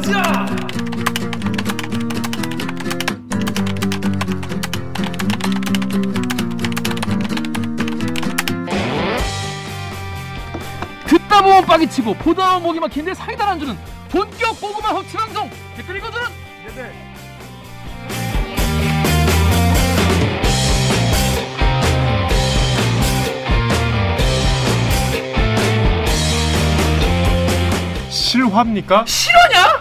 [0.00, 0.46] 가자.
[11.06, 13.76] 듣다 보면 빡이 치고 보다 보면 목이 막히는데 사이다 안 주는
[14.08, 16.28] 본격 고구마 섭취 방송 댓글 읽어주는
[28.10, 29.04] 실화입니까?
[29.06, 29.79] 실화냐?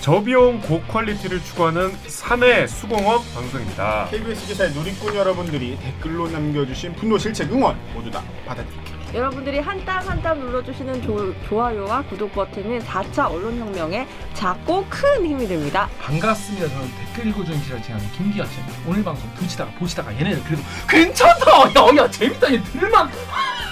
[0.00, 4.06] 저비용 고퀄리티를 추구하는 3회 수공업 방송입니다.
[4.10, 9.00] KBS 기사의 누리꾼 여러분들이 댓글로 남겨주신 분노 실책 응원 모두 다 받아드릴게요.
[9.12, 15.46] 여러분들이 한 땀 한 땀 눌러주시는 조, 좋아요와 구독 버튼은 4차 언론혁명에 작고 큰 힘이
[15.46, 15.88] 됩니다.
[16.00, 16.68] 반갑습니다.
[16.68, 18.72] 저는 댓글 읽어주는 기자를 진행하는 김기아입니다.
[18.86, 21.46] 오늘 방송 두치다가 보시다가 얘네들 그래도 괜찮다.
[21.74, 22.52] 야 야 재밌다.
[22.54, 23.10] 얘 들만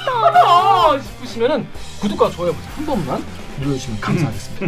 [0.04, 1.66] 하다 싶으시면은
[2.00, 3.24] 구독과 좋아요 버튼 한 번만
[3.60, 4.66] 눌러주시면 감사하겠습니다.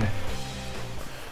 [0.00, 0.08] 네.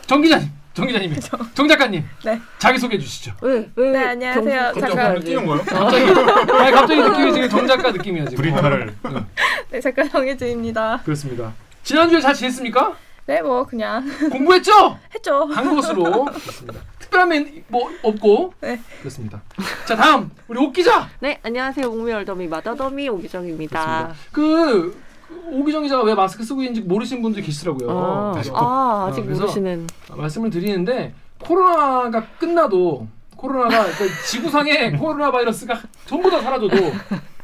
[0.06, 1.14] 정 기자님, 정 기자님,
[1.54, 2.40] 정 작가님, 네.
[2.58, 3.32] 자기 소개해 주시죠.
[3.42, 3.68] 왜?
[3.74, 3.90] 왜?
[3.90, 4.72] 네, 안녕하세요.
[4.74, 5.58] 경수- 뛰는 거요?
[5.64, 6.04] 갑자기,
[6.52, 8.42] 아니, 갑자기 느낌이 지금 정 작가 느낌이야 지금.
[8.44, 8.94] 브리타를
[9.70, 11.00] 네, 작가 정혜진입니다.
[11.04, 11.52] 그렇습니다.
[11.82, 12.94] 지난주에 잘 지냈습니까?
[13.26, 14.98] 네, 뭐 그냥 공부했죠?
[15.12, 15.44] 했죠.
[15.46, 16.80] 한 것으로 그렇습니다.
[17.00, 18.80] 특별한 면- 뭐 없고 네.
[19.00, 19.42] 그렇습니다.
[19.86, 21.08] 자 다음 우리 옥 기자.
[21.18, 21.88] 네, 안녕하세요.
[21.88, 24.14] 옥미얼더미 마더더미 오기정입니다.
[24.30, 24.96] 그
[25.50, 27.90] 오기정 기자가 왜 마스크 쓰고 있는지 모르시는 분들이 계시더라고요.
[27.90, 29.86] 아, 그래서 아, 아직 어, 그래서 모르시는.
[30.16, 33.06] 말씀을 드리는데 코로나가 끝나도
[33.36, 36.74] 코로나가 그러니까 지구상에 코로나 바이러스가 전부 다 사라져도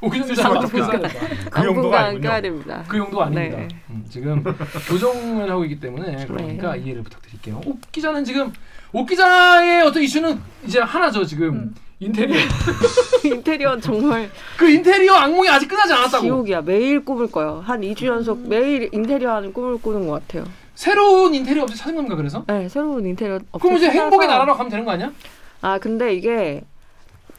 [0.01, 1.09] 오기정 기자 마스크 써야 된다.
[1.51, 2.41] 그 용도가 아니군요.
[2.41, 2.85] 됩니다.
[2.89, 3.59] 그 용도 아닙니다.
[3.59, 3.69] 네.
[3.91, 4.43] 음, 지금
[4.89, 7.61] 교정을 하고 있기 때문에 그러니까 이해를 부탁드릴게요.
[7.67, 8.53] 옥 기자는 지금
[8.93, 11.75] 옥 기자의 어떤 이슈는 이제 하나죠 지금 음.
[12.07, 12.37] 인테리어.
[13.25, 16.25] 인테리어 정말 그 인테리어 악몽이 아직 끝나지 않았다고.
[16.25, 16.63] 지옥이야.
[16.63, 17.63] 매일 꿈을 꿔요.
[17.65, 20.45] 한 2주 연속 매일 인테리어 하는 꿈을 꾸는 것 같아요.
[20.75, 22.45] 새로운 인테리어 업체 찾은 겁니까 그래서?
[22.49, 25.13] 네, 새로운 인테리어 업체 그럼 이제 찾아서- 행복의 나라로 가면 되는 거 아니야?
[25.61, 26.63] 아 근데 이게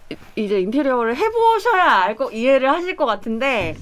[0.09, 3.75] 이- 이제 인테리어를 해보셔야 알고 이해를 하실 것 같은데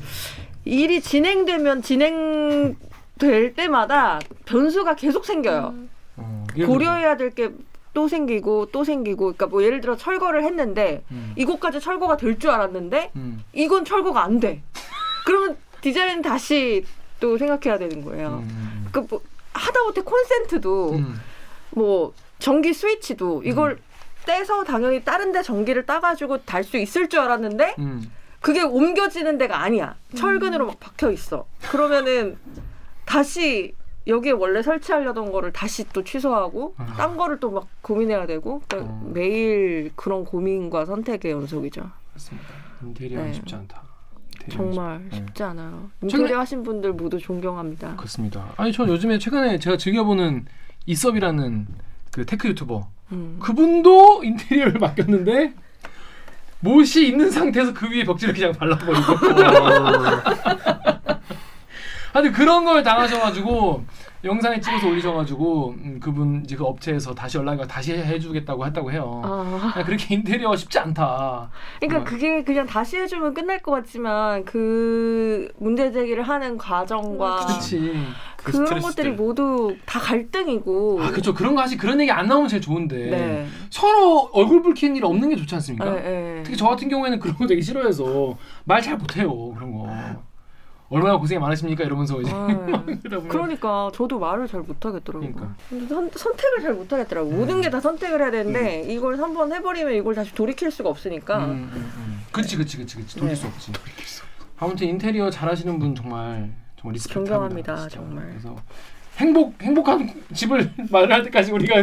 [0.65, 5.73] 일이 진행되면 진행될 때마다 변수가 계속 생겨요.
[6.17, 7.49] 어, 고려해야 될 게
[7.93, 11.33] 또 생기고 또 생기고 그러니까 뭐 예를 들어 철거를 했는데 음.
[11.35, 13.43] 이곳까지 철거가 될 줄 알았는데 음.
[13.53, 14.61] 이건 철거가 안 돼.
[15.25, 16.85] 그러면 디자인 다시
[17.19, 18.43] 또 생각해야 되는 거예요.
[18.47, 18.87] 음.
[18.91, 19.21] 그뭐
[19.53, 21.19] 하다못해 콘센트도 음.
[21.71, 23.77] 뭐 전기 스위치도 이걸
[24.25, 28.11] 떼서 당연히 다른 데 전기를 따가지고 달 수 있을 줄 알았는데 음.
[28.39, 29.95] 그게 옮겨지는 데가 아니야.
[30.15, 31.45] 철근으로 막 박혀 있어.
[31.69, 32.37] 그러면은
[33.05, 33.75] 다시
[34.07, 36.85] 여기에 원래 설치하려던 거를 다시 또 취소하고 아.
[36.97, 39.09] 딴 거를 또 막 고민해야 되고 그러니까 어.
[39.13, 41.83] 매일 그런 고민과 선택의 연속이죠.
[42.09, 42.47] 그렇습니다.
[42.83, 43.33] 인테리어는 네.
[43.33, 43.83] 쉽지 않다.
[44.45, 45.17] 인테리어는 정말 쉽- 네.
[45.27, 45.89] 쉽지 않아요.
[46.01, 47.95] 최근에- 인테리어 하신 분들 모두 존경합니다.
[47.95, 48.53] 그렇습니다.
[48.57, 50.45] 아니 저 요즘에 최근에 제가 즐겨보는
[50.87, 51.67] 잇섭이라는
[52.11, 53.37] 그 tech 유튜버 음.
[53.39, 55.53] 그분도 인테리어를 맡겼는데
[56.61, 58.95] 못이 있는 상태에서 그 위에 벽지를 그냥 발라버리고.
[62.13, 63.83] 아니 그런 걸 당하셔가지고
[64.23, 69.21] 영상에 찍어서 올리셔가지고 음, 그분 이제 그 업체에서 다시 연락을 다시 해주겠다고 했다고 해요.
[69.25, 69.73] 아.
[69.75, 71.49] 아, 그렇게 인테리어 쉽지 않다.
[71.79, 72.03] 그러니까 어.
[72.03, 77.93] 그게 그냥 다시 해주면 끝날 것 같지만 그 문제 제기를 하는 과정과 그렇지.
[78.37, 78.79] 그 그런.
[78.81, 80.99] 것들이 모두 다 갈등이고.
[81.01, 81.33] 아 그렇죠.
[81.33, 83.47] 그런 거 하시 그런 얘기 안 나오면 제일 좋은데 네.
[83.71, 85.85] 서로 얼굴 붉히는 일 없는 게 좋지 않습니까?
[85.85, 86.43] 네, 네.
[86.43, 88.35] 특히 저 같은 경우에는 그런 거 되게 싫어해서
[88.65, 89.87] 말 잘 못해요 그런 거.
[90.91, 95.31] 얼마나 고생이 많으십니까 이러면서 이제 보면 그러니까 저도 말을 잘 못하겠더라고요.
[95.31, 95.55] 그러니까.
[95.87, 97.31] 선, 선택을 잘 못하겠더라고.
[97.31, 100.89] 요 모든 게 다 선택을 해야 되는데 이걸 한 번 해버리면 이걸 다시 돌이킬 수가
[100.89, 101.37] 없으니까.
[101.45, 102.21] 음, 음, 음.
[102.33, 103.35] 그치 그치 그치 그치 돌릴 네.
[103.35, 103.71] 수 없지.
[104.59, 107.33] 아무튼 인테리어 잘하시는 분 정말 정말 리스펙합니다.
[107.33, 107.87] 존경합니다.
[107.87, 108.27] 정말.
[108.29, 108.55] 그래서
[109.17, 111.75] 행복 행복한 집을 마련할 때까지 우리가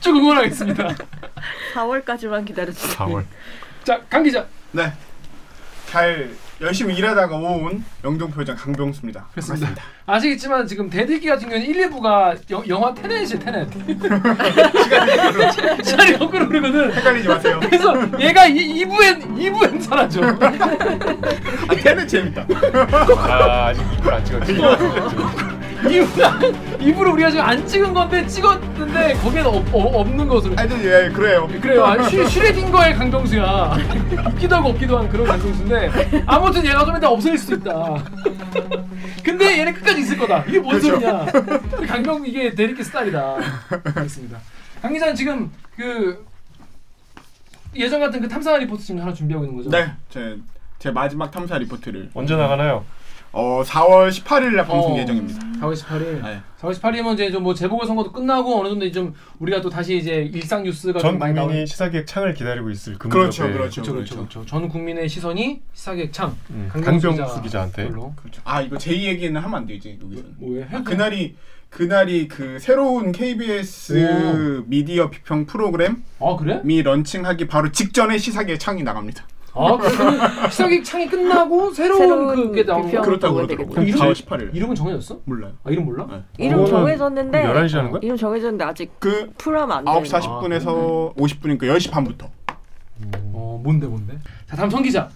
[0.00, 0.94] 쭉 응원하겠습니다.
[1.74, 2.92] 4월까지만 기다려주세요.
[2.96, 3.24] 4월.
[3.84, 4.46] 자강 기자.
[4.72, 4.92] 네.
[5.86, 9.28] 잘 열심히 일하다가 온 영등포장 강병수입니다.
[9.32, 9.66] 그렇습니다.
[9.68, 9.82] 반갑습니다.
[10.04, 13.66] 아시겠지만 지금 대들기 같은 경우는 1, 2부가 여, 영화 테넷이 테넷.
[15.82, 16.92] 시간이 거꾸로 흐르거든.
[16.92, 17.60] 헷갈리지 마세요.
[17.62, 20.20] 그래서 얘가 이, 2부엔 2부엔 사라져.
[20.22, 22.46] 아, 걔는 재밌다.
[23.16, 24.58] 아 아직 입을 안 찍었지.
[25.82, 30.54] 2부가 2부를 우리가 지금 안 찍은 건데 찍었는데 거기에는 없, 어, 없는 것으로.
[30.56, 31.48] 아니, 예, 그래요.
[31.60, 32.02] 그래요.
[32.08, 33.76] 슈, 슈레딩거의 강병수야.
[34.34, 38.04] 있기도 하고 없기도 한 그런 강병수인데 아무튼 얘가 좀 이따 없어질 수도 있다.
[39.24, 40.44] 근데 얘네 끝까지 있을 거다.
[40.48, 41.00] 이게 뭔 그렇죠.
[41.00, 41.26] 소리냐?
[41.88, 43.36] 강병 이게 대리기 스타일이다.
[43.94, 44.38] 그렇습니다.
[44.82, 46.24] 강 기자는 지금 그
[47.76, 49.70] 예전 같은 그 탐사 리포트 지금 하나 준비하고 있는 거죠?
[49.70, 50.36] 네, 제,
[50.78, 52.84] 제 마지막 탐사 리포트를 언제 나가나요?
[53.32, 54.98] 어 4월 18일 날 방송 어.
[54.98, 55.38] 예정입니다.
[55.60, 56.22] 4월 18일.
[56.22, 56.40] 네.
[56.60, 60.28] 4월 18일이면 이제 좀 뭐 재보궐 선거도 끝나고 어느 정도 좀 우리가 또 다시 이제
[60.32, 63.82] 일상 뉴스가 전좀 많이 나오는 국민이 시사기획 창을 기다리고 있을 그 그렇죠, 무렵에 그렇죠.
[63.82, 64.46] 그렇죠, 그렇죠, 그렇죠.
[64.46, 68.12] 전 국민의 시선이 시사객 창 음, 강병수 기자한테 걸로.
[68.16, 68.42] 그렇죠.
[68.44, 70.34] 아 이거 제 얘기는 하면 안 되지 여기서는.
[70.38, 71.36] 뭐에 아, 그날이
[71.70, 74.64] 그날이 그 새로운 KBS 오.
[74.66, 76.60] 미디어 비평 프로그램이 아 그래?
[76.82, 79.24] 런칭하기 바로 직전에 시사계 창이 나갑니다.
[79.54, 83.00] 아 그러면 시사객 창이 끝나고 새로운, 새로운 그게 나온 거.
[83.02, 83.74] 그렇다고 그러더라고요.
[83.84, 84.04] 되겠다.
[84.06, 84.54] 4월 18일.
[84.54, 85.18] 이름은 정해졌어?
[85.24, 85.52] 몰라요.
[85.64, 86.06] 아 이름 몰라?
[86.08, 86.22] 네.
[86.38, 88.00] 이름 정해졌는데 11시 하는 거야?
[88.02, 90.18] 이름 정해졌는데 아직 그 풀하면 안 9시 돼.
[90.18, 92.28] 40분에서 50분이니까 10시 반부터.
[93.32, 94.18] 어 뭔데 뭔데?
[94.48, 95.08] 자 다음 성 기자.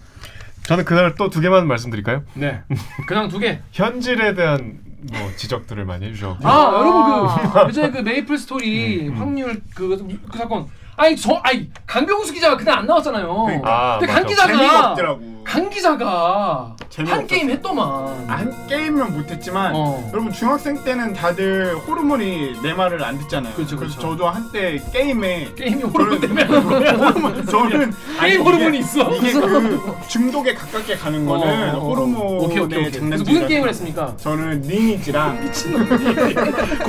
[0.63, 2.23] 저는 그날 또 두 개만 말씀드릴까요?
[2.33, 2.61] 네.
[3.07, 3.59] 그냥 두 개.
[3.71, 4.79] 현질에 대한
[5.13, 6.73] 뭐 지적들을 많이 해주셨고 아, 아.
[6.79, 9.13] 여러분 그 예전에 그 메이플 스토리 음.
[9.15, 9.95] 확률 그,
[10.31, 10.65] 그 사건.
[10.97, 13.43] 아니 저 아니 강병수 기자가 그날 안 나왔잖아요.
[13.45, 13.69] 그러니까.
[13.95, 14.27] 아, 근데 강 맞아.
[14.29, 15.35] 기자가 재미가 없더라고.
[15.43, 16.75] 강 기자가
[17.05, 17.87] 한 게임 했더만.
[17.87, 20.09] 아, 한 게임은 못했지만 어.
[20.11, 23.53] 여러분 중학생 때는 다들 호르몬이 내 말을 안 듣잖아요.
[23.53, 23.99] 그렇죠, 래서 그렇죠.
[23.99, 26.43] 저도 한때 게임에 게임이 호르몬 때문에.
[26.45, 29.11] 호르몬 저는 게임 호르몬이 있어.
[29.15, 31.89] 이게 그 중독에 가깝게 가는 거는 어, 어, 어.
[31.89, 32.79] 호르몬의 오케이, 오케이, 오케이.
[32.83, 34.13] 그래서 장난질 무슨 게임을 했습니까?
[34.17, 35.51] 저는 리니지랑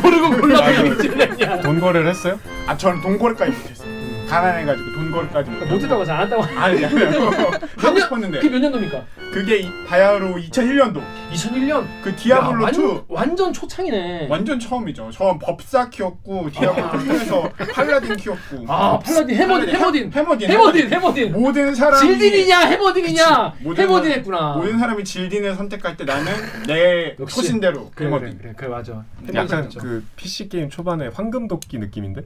[0.03, 1.61] 고르고 골라 아, 게임 그- 찍느냐.
[1.61, 2.39] 돈 거래를 했어요?
[2.67, 3.96] 아 저는 돈거래까지 못했어요.
[4.27, 5.65] 가난해가지고 돈거래까지 못.
[5.67, 6.43] 못했다고 않았다고.
[6.59, 6.85] 아니 아니
[7.77, 9.05] 하고 싶었는데 그게 몇 년도입니까?
[9.37, 11.85] 그게 이- 바야흐로 2001년도 2001년.
[12.03, 14.29] 그 디아블로 야, 2 완, 완전 초창이네.
[14.31, 15.11] 완전 처음이죠.
[15.13, 18.65] 저 법사 키웠고 디아블로 2에서 팔라딘 키웠고.
[18.67, 21.33] 아 팔라딘 해머딘 해머딘 해머딘 해머딘 해머딘.
[21.33, 24.53] 모든 사람이 질딘이냐 해머딘이냐 해머딘 사람- 했구나.
[24.55, 26.33] 모든 사람이 질딘을 선택할 때 나는
[26.67, 27.15] 내.
[27.29, 28.29] 소신대로 그래 해머딘.
[28.39, 29.05] 그래 그래, 그래 맞아.
[29.35, 32.23] 약간 그 PC 게임 초반에 황금 도끼 느낌인데?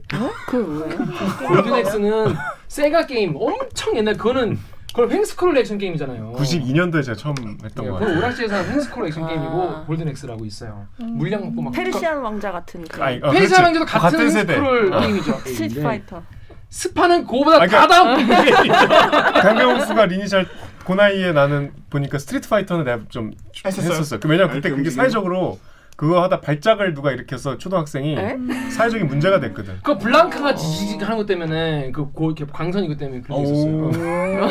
[0.47, 0.97] 그 뭐예요?
[1.45, 2.35] Golden Axe는
[2.69, 4.57] 세가 게임 엄청 옛날 그거는
[4.93, 6.33] 그걸 횡스크롤 액션 게임이잖아요.
[6.35, 8.17] 92년도에 제가 처음 했던 예, 거 그건 같아요.
[8.17, 9.27] 오락실에서 횡스크롤 액션 아.
[9.27, 10.85] 게임이고 골든엑스라고 있어요.
[10.97, 13.53] 물약 먹고 막 페르시아 왕자 같은 그 아니, 어, 페이스 그렇지.
[13.55, 14.53] 하랑제도 같은, 같은 세대.
[14.55, 14.99] 스크롤 어.
[14.99, 15.31] 게임이죠.
[15.47, 15.83] 스트리트 네.
[15.83, 16.23] 파이터.
[16.69, 19.33] 스파는 그거보다 아, 다 그러니까- 다음.
[19.41, 20.47] 강병수가 리니셜
[20.85, 23.31] 그 나이에 나는 보니까 스트리트 파이터는 내가 좀
[23.65, 23.91] 했었어요?
[23.91, 24.19] 했었어요.
[24.19, 24.89] 그 왜냐면 아, 그때 그게?
[24.89, 25.59] 사회적으로
[26.01, 28.35] 그거 하다 발작을 누가 일으켜서 초등학생이 에?
[28.71, 29.75] 사회적인 문제가 됐거든.
[29.83, 33.91] 그 블랑카가 지지직 하는 것 때문에 그 고, 이렇게 광선 이것 때문에 그런 게 있었어요.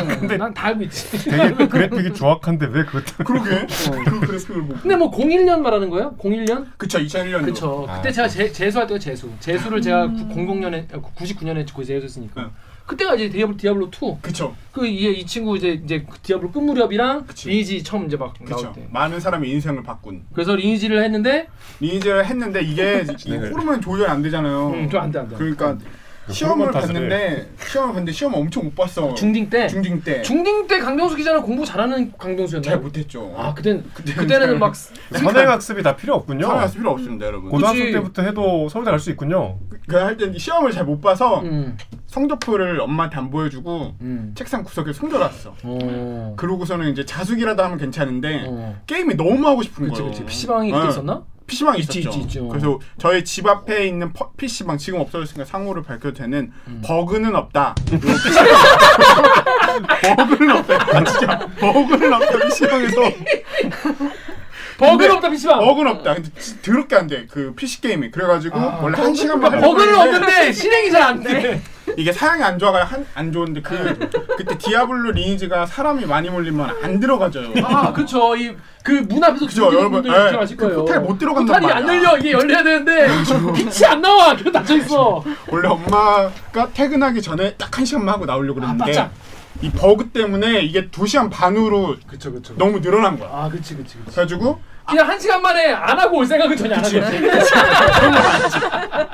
[0.21, 1.11] 근데 난 다 알고 있지.
[1.29, 3.67] 되게 그래픽이 조악한데 왜 그것 그러게.
[4.05, 4.75] 그 그래픽을 보고.
[4.81, 6.15] 근데 뭐 01년 말하는 거예요?
[6.19, 6.67] 01년?
[6.77, 7.45] 그쵸 2001년도.
[7.47, 7.85] 그쵸.
[7.89, 9.29] 아, 그때 제가 재, 재수할 때가 재수.
[9.41, 12.49] 재수를 제가 00년에 99년에 거의 재수했으니까.
[12.91, 12.97] 응.
[12.97, 14.17] 그때가 이제 디아블로 디아블로 2.
[14.23, 14.55] 그쵸.
[14.73, 17.49] 그 이게 이 친구 이제 이제 그 디아블로 끝 무렵이랑 그치.
[17.49, 18.73] 리니지 처음 이제 막 나올 그쵸.
[18.75, 18.87] 때.
[18.91, 20.23] 많은 사람의 인생을 바꾼.
[20.33, 21.49] 그래서 리니지를 했는데
[21.81, 23.53] 리니지를 했는데 이게 이 진행을.
[23.53, 24.71] 호르몬 조절 안 되잖아요.
[24.71, 25.37] 음, 좀안 돼, 안 돼.
[25.37, 25.85] 그러니까 그
[26.33, 29.15] 시험을 호르몬 탓을 봤는데 시험을 봤는데 시험 엄청 못 봤어.
[29.15, 29.67] 중딩 때.
[29.69, 30.23] 중딩 때.
[30.23, 32.63] 중딩 때 강병수 기자는 공부 잘하는 강병수였나요?
[32.71, 33.35] 잘 못했죠.
[33.37, 36.47] 아, 그땐 그때는 막 선행 학습이 다 필요 없군요.
[36.47, 37.51] 사회학습 필요 없습니다, 여러분.
[37.51, 37.93] 고등학교 그치.
[37.93, 39.59] 때부터 해도 서울대 갈 수 있군요.
[39.89, 41.77] 그할때 시험을 잘 못 봐서 음.
[42.07, 44.33] 성적표를 엄마한테 안 보여주고 음.
[44.37, 45.55] 책상 구석에 숨겨놨어.
[45.63, 46.35] 어.
[46.37, 48.77] 그러고서는 이제 자숙이라도 하면 괜찮은데 어.
[48.87, 50.11] 게임이 너무 하고 싶은 그치 거예요.
[50.13, 50.25] 그치.
[50.27, 50.89] PC방이 그때 어.
[50.91, 51.23] 있었나?
[51.51, 52.19] PC방 있지, 있었죠.
[52.21, 52.41] 있지.
[52.49, 56.81] 그래서 저희 집 앞에 있는 퍼- PC방 지금 없어졌으니까 상호를 밝혀도 되는 음.
[56.85, 57.75] 버그는 없다.
[60.17, 60.75] 버그는 없다.
[60.97, 62.39] 아, 진짜 버그는 없다.
[62.47, 63.01] PC방에서
[64.79, 65.59] 버그는 없다 PC방.
[65.59, 66.15] 버그는 없다.
[66.15, 67.27] 근데 지- 더럽게 안 돼.
[67.29, 68.11] 그 PC 게임이.
[68.13, 68.79] 그래가지고 아.
[68.83, 71.61] 원래 한 시간만 버그는 없는데 실행이 잘 안 돼.
[71.97, 73.99] 이게 사양이 안 좋아가 한, 안 좋은데 그
[74.37, 77.53] 그때 디아블로 리니지가 사람이 많이 몰리면 안 들어가져요.
[77.65, 78.35] 아, 그쵸.
[78.37, 80.03] 이그문 앞에서 그죠, 죽이는 여러분.
[80.03, 80.79] 분들 예, 기억하실 그 거예요.
[80.85, 82.03] 포탈 못 들어간단 포탈이 안 말이야.
[82.03, 82.19] 열려.
[82.19, 83.07] 이게 열려야 되는데
[83.55, 84.37] 빛이 안 나와.
[84.37, 85.23] 그래 닫혀 있어.
[85.49, 89.11] 원래 엄마가 퇴근하기 전에 딱 한 시간만 하고 나오려고 아, 그랬는데 맞아.
[89.63, 92.55] 이 버그 때문에 이게 두 시간 반으로 그쵸, 그쵸.
[92.57, 93.29] 너무 늘어난 거야.
[93.31, 94.11] 아, 그치, 그치, 그치.
[94.15, 97.21] 그래가지고 그냥 한 시간 만에 안 하고 올 생각은 전혀 안 하거든.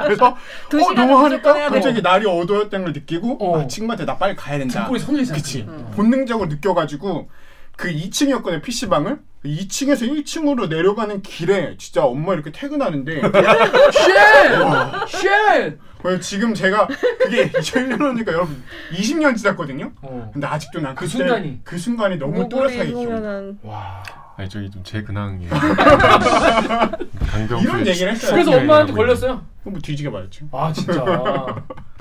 [0.05, 0.37] 그래서
[0.71, 1.69] 두 어, 너무 하니까.
[1.69, 3.61] 갑자기 날이 어두웠다는 걸 느끼고 어.
[3.61, 4.89] 아, 친구한테 나 빨리 가야 된다.
[5.35, 5.67] 그치.
[5.95, 7.29] 본능적으로 느껴가지고
[7.77, 13.21] 그 2층이었거든요 PC방을 2층에서 1층으로 내려가는 길에 진짜 엄마 이렇게 퇴근하는데
[13.93, 15.19] shit!
[15.19, 15.79] shit!
[16.07, 16.87] 왜 지금 제가
[17.19, 20.31] 그게 2001년이니까 여러분 20년 지났거든요 어.
[20.33, 21.61] 근데 아직도 난 그 그때 순간이.
[21.65, 24.03] 그 순간이 너무 모골이 또렷하게 기억 와.
[24.37, 25.51] 아니 저기 좀 제 근황이에요.
[27.27, 29.43] 강병수 이런 얘기를 했어요 그래서 네, 엄마한테 네, 걸렸어요?
[29.65, 31.03] 뭐 뒤지게 맞았죠 아, 진짜.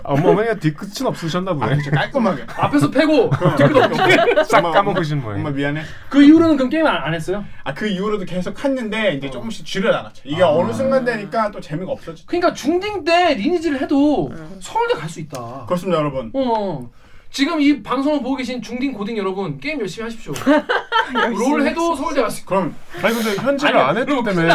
[0.03, 1.75] 엄마 어머니가 뒤끝은 없으셨나 아 보네.
[1.81, 3.31] 진짜 깔끔하게 앞에서 패고
[4.47, 5.55] 싹 엄마, 까먹으신 엄마 모양.
[5.55, 7.43] 미안해 그 이후로는 그럼 게임 안, 안 했어요?
[7.63, 10.49] 아 그 이후로도 계속 했는데 이제 조금씩 줄여 나갔죠 이게 아.
[10.49, 15.65] 어느 순간 되니까 또 재미가 없어지죠 그러니까 중딩 때 리니지를 해도 서울대 갈 수 있다.
[15.65, 16.89] 그렇습니다 여러분 어.
[17.35, 20.31] 지금 이 방송을 보고 계신 중딩 고딩 여러분 게임 열심히 하십시오.
[21.37, 22.73] 롤 해도 서울대 갔을 그럼
[23.03, 24.47] 아니 근데 현질을 안 했기 때문에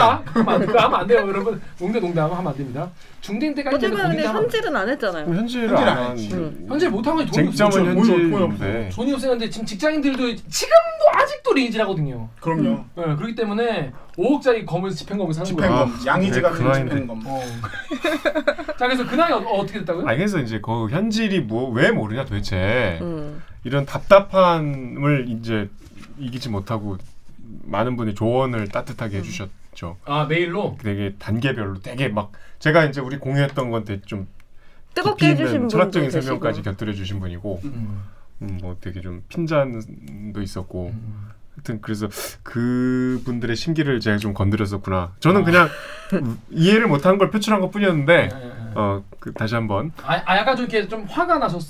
[0.66, 1.60] 그거 하면 안 돼요, 여러분.
[1.78, 2.88] 농담 농담 하면 안 됩니다.
[3.20, 5.26] 중딩 때까지 어쨌든 근데 하면 현질은 안 했잖아요.
[5.26, 6.18] 현질을 현질 안 안.
[6.18, 6.64] 응.
[6.68, 8.12] 현재 못한 건 돈이 쟁점은 없죠.
[8.12, 8.88] 돈이 없- 돈이 현질인데.
[8.94, 12.28] 돈이 없었는데 지금 직장인들도 지금도 아직도 리니지라거든요.
[12.40, 12.82] 그럼요.
[12.96, 15.70] 네, 그렇기 때문에 5억짜리 검을 집행검을 사는 거예요.
[15.86, 16.90] 집행검 양이지가 네, 그나인데.
[16.90, 17.22] 집행검.
[17.26, 17.40] 어.
[18.78, 20.08] 자 그래서 그 나이 어, 어떻게 됐다고요?
[20.08, 23.42] 아 그래서 이제 그 현질이 뭐 왜 모르냐 도대체 음.
[23.64, 25.68] 이런 답답함을 이제
[26.18, 26.98] 이기지 못하고
[27.64, 29.96] 많은 분이 조언을 따뜻하게 해주셨죠.
[30.04, 30.76] 아 메일로.
[30.82, 34.26] 되게 단계별로 되게 막 제가 이제 우리 공유했던 건데 좀
[34.94, 36.10] 뜨겁게 해주신 분도 철학적인.
[36.10, 38.02] 설명까지 곁들여 주신 분이고 음.
[38.42, 41.28] 음, 뭐 되게 좀 핀잔도 있었고 음.
[41.60, 42.08] 하여튼 그래서
[42.42, 45.12] 그 분들의 심기를 제가 좀 건드렸었구나.
[45.20, 45.44] 저는 아.
[45.44, 45.68] 그냥
[46.50, 48.70] 이해를 못한 걸 표출한 것 뿐이었는데 네, 네, 네.
[48.74, 51.62] 어그 다시 한번 아, 아 약간 좀 이렇게 좀 화가 나셨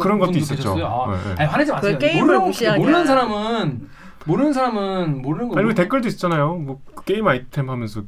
[0.00, 0.70] 그런 것도 있었죠.
[0.86, 1.34] 아, 네, 네.
[1.40, 1.98] 아니 화내지 마세요.
[2.00, 2.52] 그 모르는.
[2.78, 3.88] 모르는 사람은
[4.24, 5.58] 모르는 사람은 모르는 거.
[5.58, 6.54] 아니 그 댓글도 있잖아요.
[6.54, 8.02] 뭐그 게임 아이템 하면서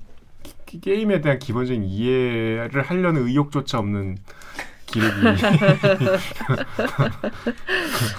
[0.65, 4.17] 기- 게임에 대한 기본적인 이해를 하려는 의욕조차 없는.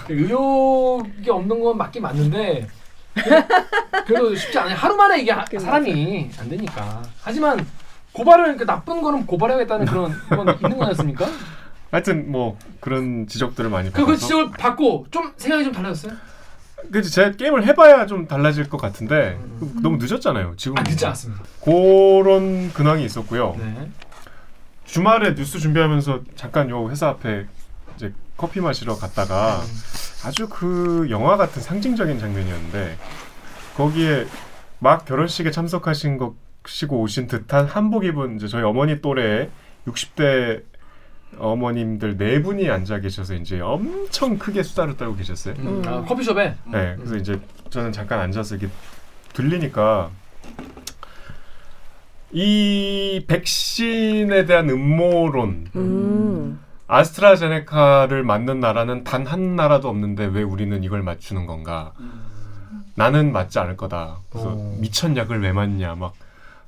[0.10, 2.68] 의욕이 없는 건 맞긴 맞는데
[3.24, 3.48] 그래-
[4.06, 4.76] 그래도 쉽지 않아요.
[4.76, 7.02] 하루 만에 이게 하- 사람이 안 되니까.
[7.22, 7.66] 하지만
[8.14, 11.26] 고발을 그 나쁜 거는 고발해야겠다는 그런 건 있는 거였습니까?
[11.92, 14.22] 하여튼 뭐 그런 지적들을 많이 그, 그 받아서.
[14.22, 16.14] 지적을 받고 좀 생각이 좀 달라졌어요?
[16.92, 19.40] 그치 제가 게임을 해봐야 좀 달라질 것 같은데
[19.82, 20.54] 너무 늦었잖아요.
[20.58, 21.44] 지금 아 늦지 않습니다.
[21.64, 23.56] 그런 근황이 있었고요.
[23.60, 23.90] 네.
[24.86, 27.46] 주말에 뉴스 준비하면서 잠깐 요 회사 앞에
[27.96, 29.62] 이제 커피 마시러 갔다가
[30.24, 32.98] 아주 그 영화 같은 상징적인 장면이었는데
[33.76, 34.28] 거기에
[34.80, 36.20] 막 결혼식에 참석하신
[36.64, 39.50] 것시고 오신 듯한 한복 입은 이제 저희 어머니 또래
[39.88, 40.64] 60대
[41.38, 45.56] 어머님들 네 분이 앉아 계셔서 이제 엄청 크게 수다를 떨고 계셨어요.
[45.60, 45.82] 음.
[45.86, 47.40] 아, 커피숍에 네, 그래서 이제
[47.70, 48.74] 저는 잠깐 앉아서 이렇게
[49.34, 50.10] 들리니까
[52.32, 56.60] 이 백신에 대한 음모론, 음.
[56.88, 61.92] 아스트라제네카를 맞는 나라는 단 한 나라도 없는데 왜 우리는 이걸 맞추는 건가?
[62.96, 64.20] 나는 맞지 않을 거다.
[64.30, 64.78] 그래서 오.
[64.80, 65.96] 미천 약을 왜 맞냐?
[65.96, 66.14] 막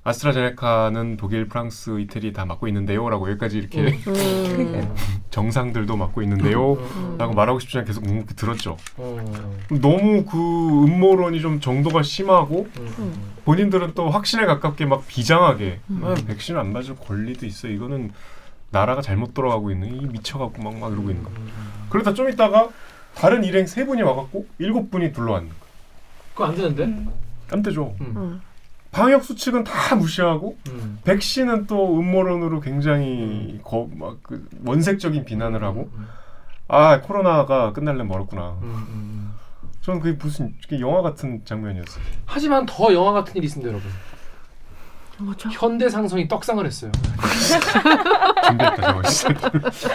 [0.03, 4.95] 아스트라제네카는 독일, 프랑스, 이태리 다 맞고 있는데요라고 여기까지 이렇게 음.
[5.31, 8.77] 정상들도 맞고 있는데요라고 말하고 싶지만 계속 묵묵히 들었죠.
[8.97, 9.55] 어.
[9.81, 13.31] 너무 그 음모론이 좀 정도가 심하고 음.
[13.45, 16.01] 본인들은 또 확신에 가깝게 막 비장하게 음.
[16.03, 18.11] 아, 백신 안 맞을 권리도 있어 이거는
[18.71, 21.31] 나라가 잘못 돌아가고 있는 이 미쳐갖고 막, 막 이러고 있는 거
[21.89, 22.69] 그러다 좀 있다가
[23.15, 25.55] 다른 일행 세 분이 와갖고 일곱 분이 둘러앉는 거
[26.33, 26.83] 그거 안 되는데?
[26.83, 27.09] 음.
[28.15, 28.41] 음.
[28.91, 30.99] 방역 수칙은 다 무시하고 음.
[31.03, 36.07] 백신은 또 음모론으로 굉장히 거, 막 그 원색적인 비난을 하고 음.
[36.67, 38.88] 아 코로나가 끝날래 멀었구나 음.
[38.89, 39.33] 음.
[39.81, 43.89] 저는 그게 무슨 그게 영화 같은 장면이었어요 하지만 더 영화 같은 일이 있습니다, 여러분.
[45.21, 45.49] 뭐죠?
[45.51, 46.91] 현대상성이 떡상을 했어요.
[48.47, 49.01] 준비했다.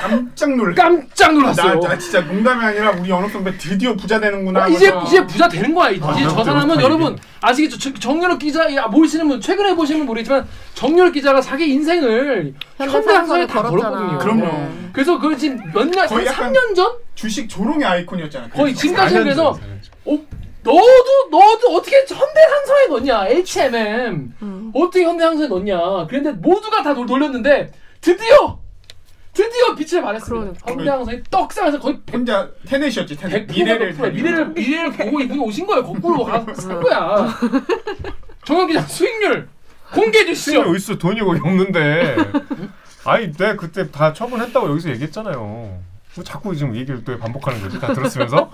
[0.01, 0.75] 깜짝 놀.
[0.75, 1.81] 깜짝 놀랐어요.
[1.81, 4.65] 나, 나 진짜 농담이 아니라 우리 연옥 선배 드디어 부자 되는구나.
[4.65, 5.07] 아, 이제 하면서.
[5.09, 5.91] 이제 부자 되는 거야.
[5.91, 6.45] 이제 아, 저.
[6.45, 6.81] 사람은.
[6.81, 7.79] 여러분 아시겠죠?
[7.79, 13.47] 저- 정유럽 기자 야, 모르시는 분 최근에 보시는 분 모르겠지만 정유럽 기자가 자기 인생을 현대상성에
[13.47, 14.19] 다 걸었거든요.
[14.19, 14.69] 그럼요.
[14.93, 16.93] 그래서 그걸 지금 몇 년, 거의 한 약간 3년 전?
[17.15, 18.49] 주식 조롱의 아이콘이었잖아.
[18.51, 18.75] 거의.
[18.75, 19.59] 지금까지 그래서.
[20.07, 20.19] 어,
[20.65, 23.27] 너도 너도 어떻게 현대상성에 넣냐?
[23.29, 24.73] H&M 음.
[24.75, 26.07] 어떻게 현대상성에 넣냐?
[26.09, 28.59] 그런데 모두가 다 놀- 놀렸는데 드디어
[29.33, 30.61] 드디어 빛을 발했습니다.
[30.65, 30.71] 그러니까.
[30.73, 33.47] 현대상성이 떡상해서 거의 혼자 테넷이었지 테넷.
[33.49, 35.85] 100% 미래를 미래를 미래를 미래를 보고 이분 오신 거예요.
[35.85, 37.29] 거꾸로 가산 거야.
[38.45, 39.49] 정영 기자 수익률
[39.93, 40.61] 공개해 주시죠.
[40.63, 42.17] 어딨어 돈이 거기 없는데
[43.05, 47.93] 아니 내가 그때 다 처분했다고 여기서 얘기했잖아요 뭐 자꾸 지금 얘기를 또 반복하는 거지 다
[47.93, 48.51] 들었으면서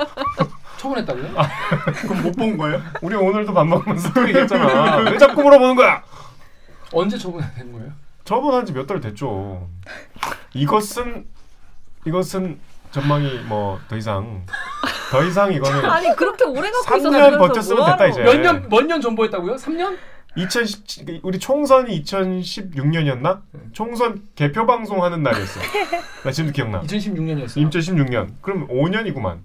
[0.80, 1.28] 처분했다고요?
[2.08, 2.80] 그럼 못 본 거예요?
[3.02, 6.02] 우리 오늘도 밥 먹으면서 또 얘기했잖아 왜 자꾸 물어보는 거야
[6.92, 7.92] 언제 처분된 거예요?
[8.24, 9.68] 처분한 지 몇 달 됐죠
[10.54, 11.26] 이것은
[12.06, 12.58] 이것은
[12.92, 14.44] 전망이 뭐 더 이상
[15.10, 17.96] 더 이상 이거는 아니 그렇게 오래 갖고 3년 있었으면서 버텼으면 뭐하러.
[17.96, 18.22] 됐다, 이제.
[18.22, 19.56] 몇 년 몇 년 전보했다고요?
[19.56, 19.98] 3년?
[20.36, 23.40] 2010 우리 총선이 2016년이었나
[23.72, 25.60] 총선 개표 방송 하는 날이었어
[26.24, 27.68] 나 지금도 기억나 2016년이었어요.
[27.68, 29.40] 2016년 그럼 5년이구만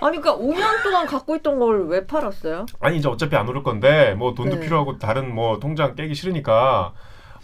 [0.00, 2.66] 아니 그러니까 5년 동안 갖고 있던 걸 왜 팔았어요?
[2.80, 4.60] 아니 이제 어차피 안 오를 건데 뭐 돈도 네.
[4.62, 6.92] 필요하고 다른 뭐 통장 깨기 싫으니까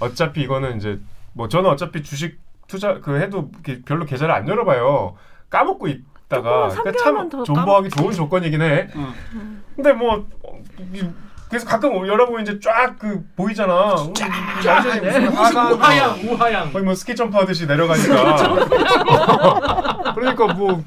[0.00, 0.98] 어차피 이거는 이제
[1.32, 3.50] 뭐 저는 어차피 주식 투자 그 해도
[3.86, 5.14] 별로 계좌를 안 열어봐요
[5.50, 9.62] 까먹고 있다가 그러니까 3개월만 참더 존버하기 좋은 조건이긴 해 응.
[9.76, 10.26] 근데 뭐
[11.48, 13.94] 그래서 가끔 열어보면 이제 쫙 그 보이잖아
[14.62, 16.72] 쫙 완전히 무슨 우하양 우하양.
[16.72, 18.46] 거의 뭐 스키 점프 하듯이 내려가니까
[20.14, 20.82] 그러니까 뭐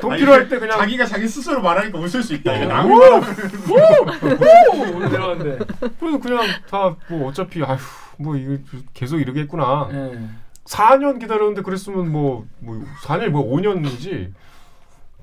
[0.00, 2.52] 돈 필요할 때 그냥 자기가 자기 스스로 말하니까 웃을 수 있다.
[2.66, 3.22] 남이 말하면!
[4.94, 5.64] 오늘 들어갔는데.
[5.98, 6.40] 그래서 그냥
[6.70, 7.78] 다 뭐 어차피 아휴
[8.18, 8.56] 뭐 이거
[8.94, 9.88] 계속 이러겠구나.
[9.92, 10.18] 예.
[10.64, 12.46] 4년 기다렸는데 그랬으면 뭐뭐
[13.04, 14.32] 4년 뭐 5년이지.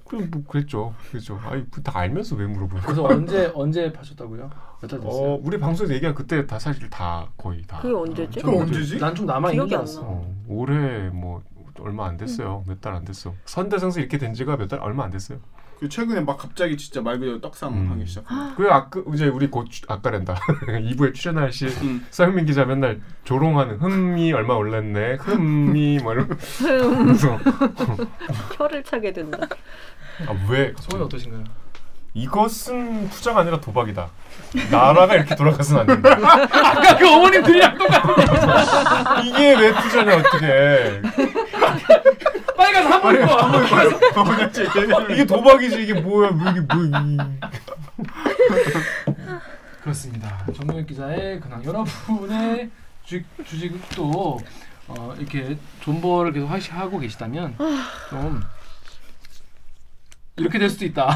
[0.07, 0.93] 그럼 뭐 그랬죠.
[1.09, 1.39] 그랬죠.
[1.45, 2.81] 아니 그다 알면서 왜 물어보는 거야?
[2.83, 4.49] 그래서 언제 언제 파셨다고요?
[4.81, 5.11] 몇달 됐어요?
[5.33, 7.79] 어, 우리 방송에서 얘기한 그때 다 사실 다 거의 다.
[7.81, 8.39] 그게 언제지?
[8.39, 8.97] 그럼 언제지?
[8.99, 10.01] 난 좀 남아 있는 알았어.
[10.01, 10.07] 나.
[10.07, 11.41] 어, 올해 뭐
[11.79, 12.63] 얼마 안 됐어요.
[12.67, 13.33] 몇 달 안 됐어.
[13.45, 15.39] 선대생수 이렇게 된 지가 몇 달 얼마 안 됐어요.
[15.79, 17.91] 그 최근에 막 갑자기 진짜 말 그대로 떡상 음.
[17.91, 18.23] 하기 시작.
[18.55, 22.05] 그리고 아까 이제 우리 곧 주- 아까랜다 2부에 출연할 시 음.
[22.11, 27.37] 서영민 기자 맨날 조롱하는 흠이 얼마 올랐네 흠이 뭐 이러면서
[28.55, 29.37] 혀를 차게 된다.
[30.27, 31.43] 아 왜 소원이 어떠신가요?
[32.13, 34.07] 이것은 투자가 아니라 도박이다.
[34.71, 36.15] 나라가 이렇게 돌아가서는 안 된다.
[36.49, 41.01] 아까 그 어머님 들이랑 똑같은 이게 왜 투자냐 어떻게?
[42.57, 45.13] 빨리 가서 한번 입어.
[45.13, 47.17] 이게 도박이지 이게 뭐야 뭐 이게 뭐 이-
[49.81, 50.45] 그렇습니다.
[50.55, 52.69] 정동혁 기자의 근황 여러분의
[53.03, 54.39] 주식 주식도
[54.87, 57.55] 어, 이렇게 존버를 계속 하시, 하고 계시다면
[58.09, 58.41] 좀
[60.37, 61.15] 이렇게 될 수도 있다.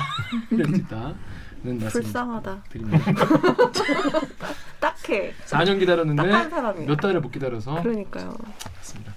[0.49, 1.13] 될 수도 있다.
[1.61, 2.63] 는 말씀 불쌍하다.
[2.69, 3.03] 드립니다.
[4.79, 5.33] 딱해.
[5.45, 6.85] 4년 딱한 기다렸는데.
[6.85, 8.33] 몇 달을 못 기다려서 그러니까요.
[8.71, 9.08] 그렇습니다.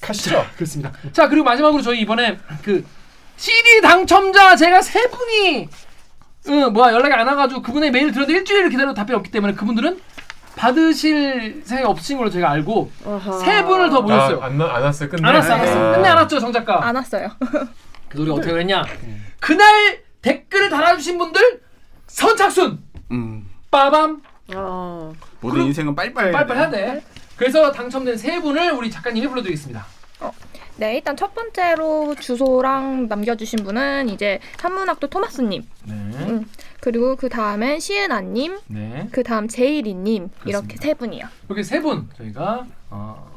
[0.00, 0.44] 가시죠.
[0.56, 0.92] 그렇습니다.
[1.12, 2.84] 자 그리고 마지막으로 저희 이번에 그
[3.36, 5.68] CD 당첨자 제가 세 분이
[6.48, 10.00] 응, 뭐야 연락이 안 와가지고 그분의 메일 들었는데 일주일을 기다려 답변이 없기 때문에 그분들은
[10.56, 13.38] 받으실 생각이 없으신 걸로 제가 알고 어허.
[13.38, 14.40] 세 분을 더 모였어요.
[14.42, 15.08] 안, 안 왔어요.
[15.08, 15.28] 끝내.
[15.28, 15.72] 안 왔어 안 왔어.
[15.90, 15.92] 아.
[15.96, 16.84] 끝내 안 왔죠 정 작가.
[16.86, 17.28] 안 왔어요.
[18.08, 18.84] 그래서 우리가 어떻게 했냐?
[19.38, 21.60] 그날 댓글을 달아주신 분들
[22.08, 23.48] 선착순 음.
[23.70, 24.20] 빠밤
[24.54, 25.12] 어.
[25.40, 27.02] 모든 그럼- 인생은 빨리빨리 빨리빨리 해야 돼.
[27.40, 29.86] 그래서 당첨된 세 분을 우리 작가님이 불러드리겠습니다.
[30.76, 35.92] 네, 일단 첫 번째로 주소랑 남겨주신 분은 이제 한문학도 토마스님, 네.
[35.94, 36.46] 음.
[36.80, 39.08] 그리고 그 다음엔 시은아님, 네.
[39.10, 40.76] 그 다음 제이리님 이렇게.
[40.76, 41.24] 세 분이요.
[41.48, 43.30] 이렇게 세 분 저희가 어,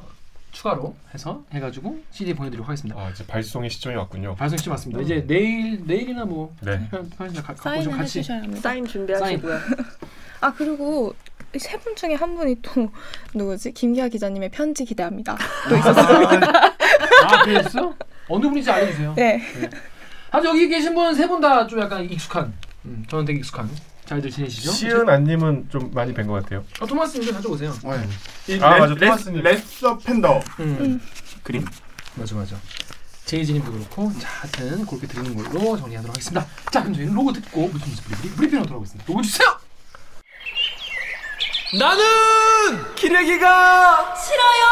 [0.51, 2.99] 추가로 해서 해가지고 CD 보내드리도록 하겠습니다.
[2.99, 4.35] 아 이제 발송의 시점이 왔군요.
[4.35, 5.01] 발송 씨 맞습니다.
[5.01, 6.89] 이제 내일 내일이나 뭐 네.
[6.91, 8.61] 가- 사인을 같이 해주셔야 합니다.
[8.61, 9.59] 사인 준비하시고요.
[10.41, 11.13] 아 그리고
[11.59, 12.91] 세 분 중에 한 분이 또
[13.33, 13.71] 누구지?
[13.73, 15.37] 김기아 기자님의 편지 기대합니다.
[15.69, 16.65] 또 있었습니다.
[17.25, 17.93] 아 그랬어?
[18.29, 19.13] 어느 분인지 알려주세요.
[19.15, 19.41] 네.
[20.31, 22.53] 아 여기 계신 분 세 분 다 좀 약간 익숙한.
[22.85, 23.69] 음, 저는 되게 익숙한.
[24.05, 24.71] 잘들 지내시죠?
[24.71, 26.63] 시은 안님은 좀 많이 뵌 것 같아요.
[26.81, 27.73] 어, 토마스님 좀 가져오세요.
[28.49, 28.93] 이 아, 레- 맞아.
[28.95, 29.41] 레- 토마스님.
[29.43, 30.99] 레서 팬더 음.
[31.43, 31.65] 그림.
[32.15, 32.55] 맞아 맞아.
[33.25, 36.45] 제이지님도 그렇고 자 하여튼 그렇게 드리는 걸로 정리하도록 하겠습니다.
[36.71, 39.05] 자 그럼 저희는 로고 듣고 무슨 무슨 브리, 브리, 브리핑으로 돌아오겠습니다.
[39.07, 39.47] 로고 주세요.
[41.77, 42.03] 나는
[42.93, 44.63] 기레기가 싫어요.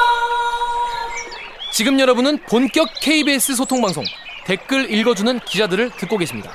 [1.71, 4.03] 지금 여러분은 본격 KBS 소통 방송
[4.45, 6.51] 댓글 읽어주는 기자들을 듣고 계십니다.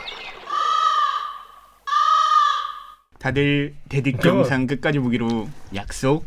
[3.19, 6.25] 다들 대dik 영상 끝까지 보기로 약속.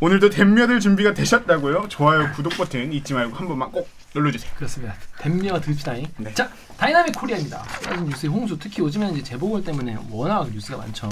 [0.00, 1.86] 오늘도 댐며들 준비가 되셨다고요?
[1.88, 4.50] 좋아요, 구독 버튼 잊지 말고 한 번만 꼭 눌러주세요.
[4.56, 4.94] 그렇습니다.
[5.18, 6.06] 댐미와 듭시다잉.
[6.18, 6.34] 네.
[6.34, 7.62] 자, Dynamic Korea입니다.
[7.64, 11.08] 사실 뉴스의 홍수, 특히 요즘에는 이제 재보궐 때문에 워낙 뉴스가 많죠.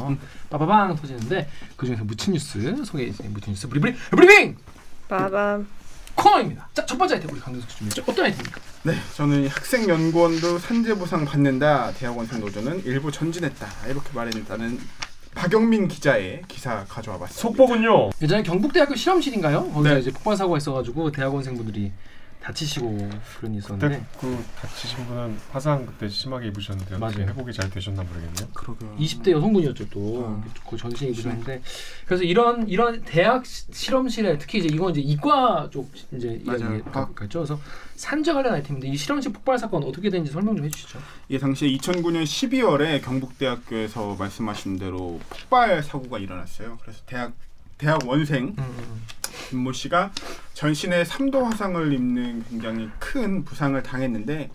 [0.50, 3.30] 빠바방 터지는데 그 중에서 묻힌 뉴스 소개해 주세요.
[3.30, 4.56] 묻힌 뉴스 브리브리 브리핑
[5.08, 5.66] 빠밤.
[6.14, 6.68] 코너입니다.
[6.74, 8.02] 자, 첫 번째 아이템 우리 강대석 준비했죠.
[8.06, 8.60] 어떤 아이템입니까?
[8.82, 11.92] 네, 저는 학생 연구원도 산재 보상 받는다.
[11.92, 13.66] 대학원생 노조는 일보 전진했다.
[13.88, 14.78] 이렇게 말했다는
[15.34, 17.40] 박영민 기자의 기사 가져와 봤습니다.
[17.40, 18.10] 속보군요.
[18.20, 19.70] 예전에 경북대학교 실험실인가요?
[19.72, 20.00] 거기서 네.
[20.00, 21.90] 이제 폭발 사고가 있어가지고 대학원생분들이
[22.42, 27.28] 다치시고 그런 있었는데 그 다치신 분은 화상 그때 심하게 입으셨는데 어떻게 맞아요.
[27.30, 28.48] 회복이 잘 되셨나 모르겠네요.
[28.52, 28.96] 그러게요.
[28.98, 30.24] 20대 여성분이었죠 또.
[30.26, 30.44] 아.
[30.68, 31.62] 그 전신 입으셨는데
[32.04, 36.74] 그래서 이런 이런 대학 시- 실험실에 특히 이제 이건 이제 이과 쪽 이제 맞아요.
[36.76, 37.06] 이야기 아.
[37.14, 37.40] 같죠.
[37.40, 37.60] 그래서
[37.94, 40.98] 산재 관련 아이템인데 이 실험실 폭발 사건 어떻게 됐는지 설명 좀 해주시죠.
[41.28, 46.78] 이게 당시에 2009년 12월에 경북대학교에서 말씀하신 대로 폭발 사고가 일어났어요.
[46.82, 47.32] 그래서 대학
[47.78, 49.02] 대학 원생 음,
[49.50, 50.12] 김모 씨가
[50.54, 54.50] 전신에 3도 화상을 입는 굉장히 큰 부상을 당했는데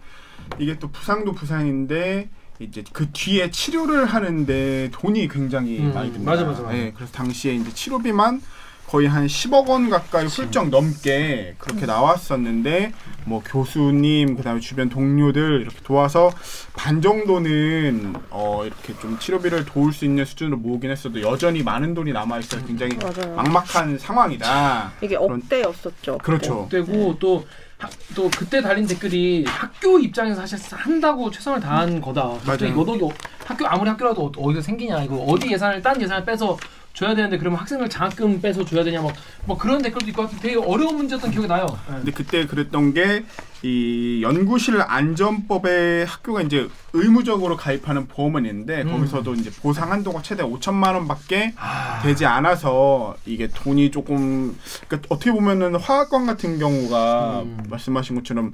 [0.60, 2.30] 이게 또 부상도 부상인데
[2.60, 6.32] 이제 그 뒤에 치료를 하는데 돈이 굉장히 음, 많이 듭니다.
[6.32, 6.74] 맞아, 맞아, 맞아.
[6.74, 8.42] 네, 그래서 당시에 이제 치료비만
[8.88, 12.94] 거의 한 10억 원 가까이 훌쩍 넘게 그렇게 나왔었는데
[13.26, 16.32] 뭐 교수님 그다음에 주변 동료들 이렇게 도와서
[16.74, 22.14] 반 정도는 어 이렇게 좀 치료비를 도울 수 있는 수준으로 모으긴 했어도 여전히 많은 돈이
[22.14, 23.36] 남아 있어 굉장히 맞아요.
[23.36, 24.94] 막막한 상황이다.
[25.02, 26.20] 이게 억대였었죠.
[26.20, 26.68] 그렇죠.
[26.72, 27.46] 되고 또.
[27.80, 32.24] 하- 또 그때 달린 댓글이 학교 입장에서 사실 한다고 최선을 다한 거다.
[32.44, 32.72] 맞아요.
[32.72, 33.08] 이거 너
[33.46, 36.58] 학교 아무리 학교라도 어- 어디서 생기냐 이거 어디 예산을 딴 예산을 빼서
[36.98, 39.14] 줘야 되는데 그러면 학생들 장학금 빼서 줘야 되냐 뭐,
[39.46, 41.68] 뭐 그런 댓글도 있고 되게 어려운 문제였던 기억이 나요.
[41.88, 41.96] 네.
[41.98, 43.24] 근데 그때 그랬던 게
[43.64, 48.92] 이 연구실 안전법에 학교가 이제 의무적으로 가입하는 보험은 있는데 음.
[48.92, 54.56] 거기서도 이제 보상 한도가 최대 5천만 원밖에 아, 되지 않아서 이게 돈이 조금
[54.88, 57.64] 그러니까 어떻게 보면은 화학관 같은 경우가 음.
[57.70, 58.54] 말씀하신 것처럼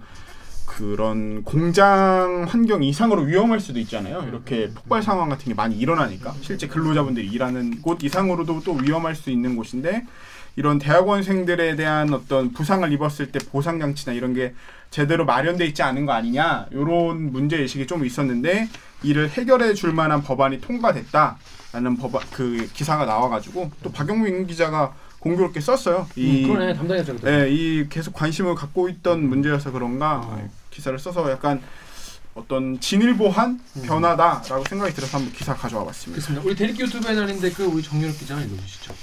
[0.77, 4.19] 그런 공장 환경 이상으로 위험할 수도 있잖아요.
[4.19, 4.27] 음.
[4.27, 9.29] 이렇게 폭발 상황 같은 게 많이 일어나니까 실제 근로자분들이 일하는 곳 이상으로도 또 위험할 수
[9.29, 10.05] 있는 곳인데
[10.55, 14.53] 이런 대학원생들에 대한 어떤 부상을 입었을 때 보상 장치나 이런 게
[14.89, 18.67] 제대로 마련돼 있지 않은 거 아니냐 이런 문제 의식이 좀 있었는데
[19.03, 26.07] 이를 해결해 줄 만한 법안이 통과됐다라는 법안 그 기사가 나와가지고 또 박영민 기자가 공교롭게 썼어요.
[26.15, 27.17] 이 음, 그러네 담당했죠.
[27.21, 30.49] 네, 이 계속 관심을 갖고 있던 문제여서 그런가 어.
[30.73, 31.61] 기사를 써서 약간
[32.33, 36.15] 어떤 진일보한 변화다라고 생각이 들어서 한번 기사 가져와 봤습니다.
[36.19, 36.45] 그렇습니다.
[36.47, 38.93] 우리 대리기 유튜브에 날린 댓글 우리 정유럽 기자가 읽어주시죠.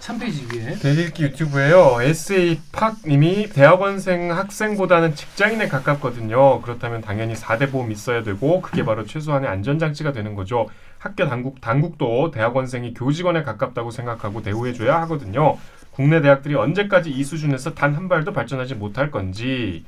[0.00, 0.76] 3페이지 위에.
[0.76, 1.96] 대일기 유튜브에요.
[2.00, 6.60] SA 팍님이 대학원생 학생보다는 직장인에 가깝거든요.
[6.62, 10.68] 그렇다면 당연히 4대 보험 있어야 되고 그게 바로 최소한의 안전장치가 되는 거죠.
[10.98, 15.58] 학교 당국 당국도 대학원생이 교직원에 가깝다고 생각하고 대우해줘야 하거든요.
[15.90, 19.84] 국내 대학들이 언제까지 이 수준에서 단 한 발도 발전하지 못할 건지.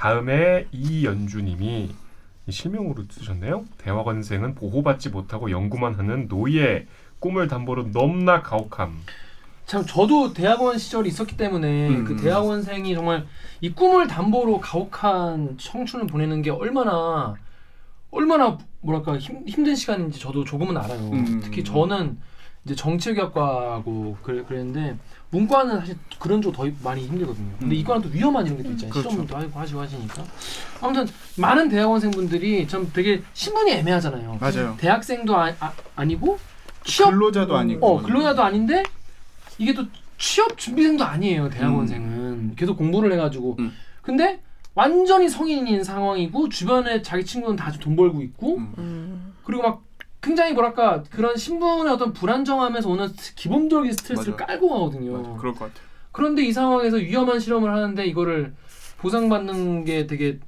[0.00, 1.90] 다음에 이연주님이
[2.46, 3.66] 이 실명으로 쓰셨네요.
[3.76, 6.86] 대학원생은 보호받지 못하고 연구만 하는 노예.
[7.18, 8.98] 꿈을 담보로 넘나 가혹함.
[9.66, 12.04] 참 저도 대학원 시절이 있었기 때문에 음.
[12.06, 13.26] 그 대학원생이 정말
[13.60, 17.34] 이 꿈을 담보로 가혹한 청춘을 보내는 게 얼마나
[18.10, 21.10] 얼마나 뭐랄까 힘, 힘든 시간인지 저도 조금은 알아요.
[21.10, 21.40] 음.
[21.44, 22.18] 특히 저는
[22.64, 24.96] 이제 정치외교학과하고 그랬는데
[25.30, 27.48] 문과는 사실 그런 쪽 더 많이 힘들거든요.
[27.58, 27.80] 근데 음.
[27.80, 28.92] 이과는 또 위험한 이런 게 또 있잖아요.
[28.92, 29.10] 그렇죠.
[29.10, 30.24] 시험도 하고 하시고 하시니까.
[30.82, 31.06] 아무튼
[31.38, 34.38] 많은 대학원생분들이 참 되게 신분이 애매하잖아요.
[34.40, 34.76] 맞아요.
[34.78, 35.52] 대학생도 아,
[35.96, 36.38] 아, 니고
[36.84, 38.82] 취업 근로자도 아니고 어 근로자도 아닌데
[39.58, 39.84] 이게 또
[40.18, 43.72] 취업 준비생도 아니에요 대학원생은 계속 공부를 해가지고 음.
[44.02, 44.40] 근데
[44.74, 48.74] 완전히 성인인 상황이고 주변에 자기 친구는 다 돈 벌고 있고 음.
[48.78, 49.34] 음.
[49.44, 49.82] 그리고 막
[50.22, 54.46] 굉장히 뭐랄까 그런 신분의 어떤 불안정함에서 오는 스- 기본적인 스트레스를 맞아.
[54.46, 55.74] 깔고 가거든요 맞아, 그럴 것 같아.
[56.12, 58.52] 그런데 이 상황에서 위험한 실험을 하는데 이거를
[58.98, 60.38] 보상받는 게 되게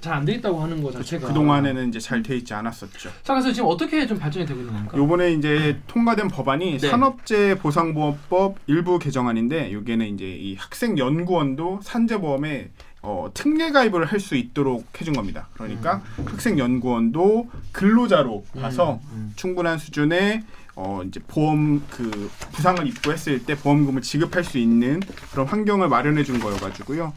[0.00, 3.10] 잘 안 돼 있다고 하는 거 자체가 그 동안에는 이제 잘 돼 있지 않았었죠.
[3.22, 4.96] 자 그래서 지금 어떻게 좀 발전이 되고 있는 겁니까?
[4.98, 6.88] 요번에 이제 통과된 법안이 네.
[6.88, 12.70] 산업재해 보상보험법 일부 개정안인데 여기에는 이제 이 학생 연구원도 산재보험에
[13.02, 15.48] 어, 특례 가입을 할 수 있도록 해준 겁니다.
[15.54, 19.32] 그러니까 학생 연구원도 근로자로 봐서 음.
[19.34, 20.44] 충분한 수준의
[20.76, 25.00] 어 이제 보험 그 부상을 입고 했을 때 보험금을 지급할 수 있는
[25.32, 27.12] 그런 환경을 마련해 준 거여가지고요.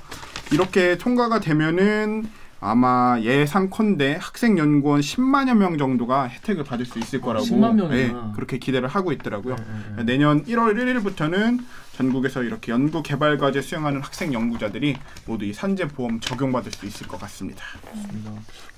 [0.51, 2.27] 이렇게 통과가 되면은
[2.59, 7.95] 아마 예상컨대 학생 연구원 10만여 명 정도가 혜택을 받을 수 있을 거라고 10만 명이나.
[7.95, 9.55] 예, 그렇게 기대를 하고 있더라고요.
[9.59, 10.05] 음, 음.
[10.05, 11.59] 내년 1월 1일부터는
[11.99, 17.07] 전국에서 이렇게 연구 개발 과제 수행하는 학생 연구자들이 모두 이 산재 보험 적용받을 수 있을
[17.07, 17.63] 것 같습니다.
[17.93, 18.31] 좋습니다.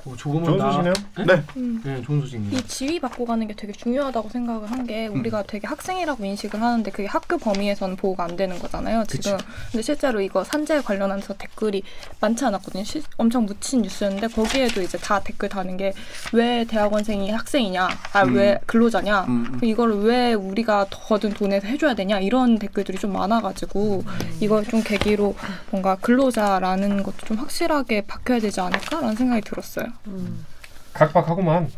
[0.06, 0.93] 어, 조금은 좋은 나- 소식이네요.
[1.27, 1.82] 네, 음.
[1.84, 2.58] 네, 좋은 소식입니다.
[2.58, 6.89] 이 지위 받고 가는 게 되게 중요하다고 생각을 한 게 우리가 되게 학생이라고 인식을 하는데
[6.91, 9.03] 그게 학교 범위에서는 보호가 안 되는 거잖아요.
[9.08, 9.36] 지금
[9.71, 11.84] 근데 실제로 이거 산재 관련해서 댓글이
[12.21, 12.86] 많지 않았거든요.
[12.86, 15.91] 시- 엄청 묻힌 뉴스였는데 거기에도 이제 다 댓글 다는 게
[16.32, 18.36] 왜 대학원생이 학생이냐, 아 음.
[18.36, 19.65] 왜 근로자냐, 음, 음.
[19.65, 24.04] 이거를 왜 우리가 더 거둔 돈에서 해줘야 되냐 이런 댓글들이 좀 많아가지고
[24.39, 25.36] 이걸 좀 계기로
[25.72, 29.86] 뭔가 근로자라는 것도 좀 확실하게 바뀌어야 되지 않을까라는 생각이 들었어요.
[30.08, 30.46] 음.
[30.93, 31.70] 각박하구만.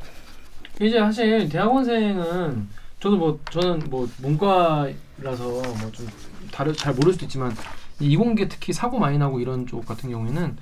[0.81, 2.67] 이제 사실 대학원생은
[2.99, 6.07] 저도 뭐 저는 뭐 문과라서 뭐 좀
[6.51, 7.55] 다르 잘 모를 수도 있지만
[7.99, 10.57] 이 이공계 특히 사고 많이 나고 이런 쪽 같은 경우에는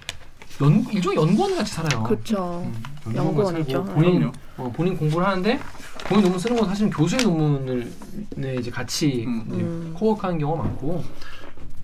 [0.62, 2.04] 연 일종의 연구원 같이 살아요.
[2.04, 2.64] 그렇죠.
[3.06, 3.86] 음, 연구원 같이 연구원이죠.
[3.86, 4.32] 살고 본인.
[4.58, 5.60] 어, 본인 공부를 하는데
[6.06, 7.92] 본인 논문 쓰는 건 사실은 교수의 논문을
[8.38, 9.44] 네, 이제 같이 음.
[9.54, 9.94] 이제 음.
[9.96, 11.04] 코워크하는 경우가 많고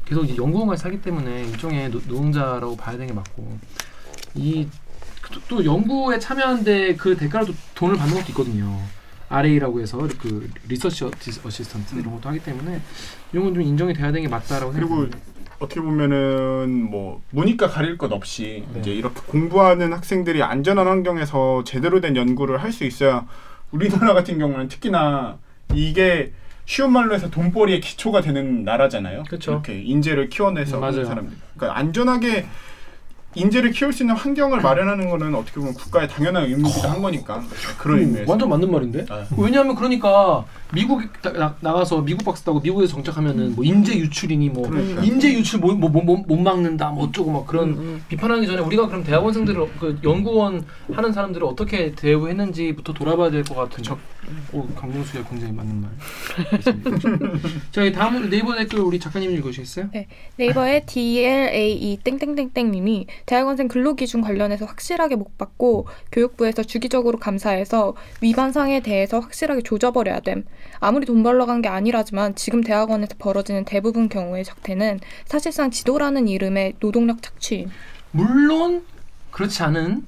[0.05, 3.57] 계속 이제 연구원 같이 살기 때문에 일종의 노, 노동자라고 봐야 되는 게 맞고
[4.35, 4.67] 이
[5.47, 8.79] 또 연구에 참여하는데 그 대가로 또 돈을 받는 것도 있거든요.
[9.29, 12.79] RA라고 해서 그 research assis- assistant 이런 것도 하기 때문에
[13.31, 15.17] 이런 건 좀 인정이 돼야 되는 게 맞다라고 생각합니다.
[15.63, 18.79] 어떻게 보면은 뭐 문이과 가릴 것 없이 네.
[18.81, 23.27] 이제 이렇게 공부하는 학생들이 안전한 환경에서 제대로 된 연구를 할 수 있어야
[23.71, 25.37] 우리나라 같은 경우는 특히나
[25.75, 26.31] 이게
[26.65, 29.23] 쉬운 말로 해서 돈벌이의 기초가 되는 나라잖아요.
[29.29, 29.51] 그쵸.
[29.51, 31.05] 이렇게 인재를 키워내서 음.
[31.05, 31.37] 사람들.
[31.55, 32.47] 그러니까 안전하게
[33.35, 37.43] 인재를 키울 수 있는 환경을 마련하는 거는 어떻게 보면 국가의 당연한 의무이기도 한 거니까
[37.77, 39.05] 그런 음, 의미에서 완전 맞는 말인데.
[39.09, 39.25] 아.
[39.37, 45.03] 왜냐하면 그러니까 미국 나, 나가서 미국 박사 따고 미국에서 정착하면은 뭐 인재 유출이니 뭐 그러니까.
[45.03, 48.03] 인재 유출 못, 못, 못, 못 막는다 뭐 어쩌고 막 그런 음, 음.
[48.07, 53.77] 비판하기 전에 우리가 그럼 대학원생들을 그 연구원 하는 사람들을 어떻게 대우했는지부터 돌아봐야 될 것 같은
[53.77, 53.97] 그쵸.
[54.51, 55.91] 오, 강명수가 굉장히 맞는 말.
[57.71, 59.89] 자, 다음 네이버 댓글 우리 작가님 읽으시겠어요?
[60.37, 69.19] 네이버의 DLAE 땡땡땡땡님이 대학원생 근로기준 관련해서 확실하게 못 받고 교육부에서 주기적으로 감사해서 위반 사항에 대해서
[69.19, 70.45] 확실하게 조져버려야 됨.
[70.79, 76.73] 아무리 돈 벌러 간 게 아니라지만 지금 대학원에서 벌어지는 대부분 경우의 적태는 사실상 지도라는 이름의
[76.79, 77.67] 노동력 착취.
[78.11, 78.83] 물론
[79.31, 80.05] 그렇지 않은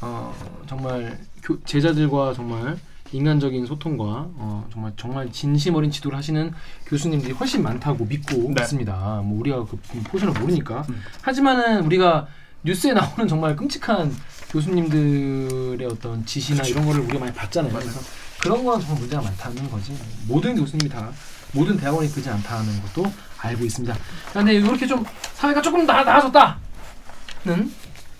[0.00, 0.34] 어,
[0.66, 2.76] 정말 교, 제자들과 정말
[3.12, 6.52] 인간적인 소통과 어, 정말 정말 진심 어린 지도를 하시는
[6.86, 8.62] 교수님들이 훨씬 많다고 믿고 네.
[8.62, 9.22] 있습니다.
[9.24, 10.84] 뭐 우리가 그 포션을 모르니까.
[11.22, 12.28] 하지만은 우리가
[12.64, 14.14] 뉴스에 나오는 정말 끔찍한
[14.50, 17.72] 교수님들의 어떤 지시나 이런 거를 우리가 많이 봤잖아요.
[17.72, 18.00] 그래서
[18.40, 19.96] 그런 건 정말 문제가 많다는 거지.
[20.26, 21.10] 모든 교수님이 다
[21.52, 23.96] 모든 대학원이 그지 않다는 것도 알고 있습니다.
[24.30, 27.72] 그런데 이렇게 좀 사회가 조금 나, 나아졌다는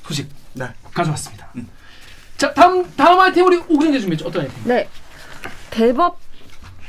[0.07, 0.67] 소식 네.
[0.95, 1.49] 가져왔습니다.
[1.57, 1.69] 음.
[2.39, 4.29] 자 다음 다음 아이템 우리 오근재 준비했죠.
[4.29, 4.57] 어떤 아이템?
[4.65, 4.89] 네.
[5.71, 6.19] 대법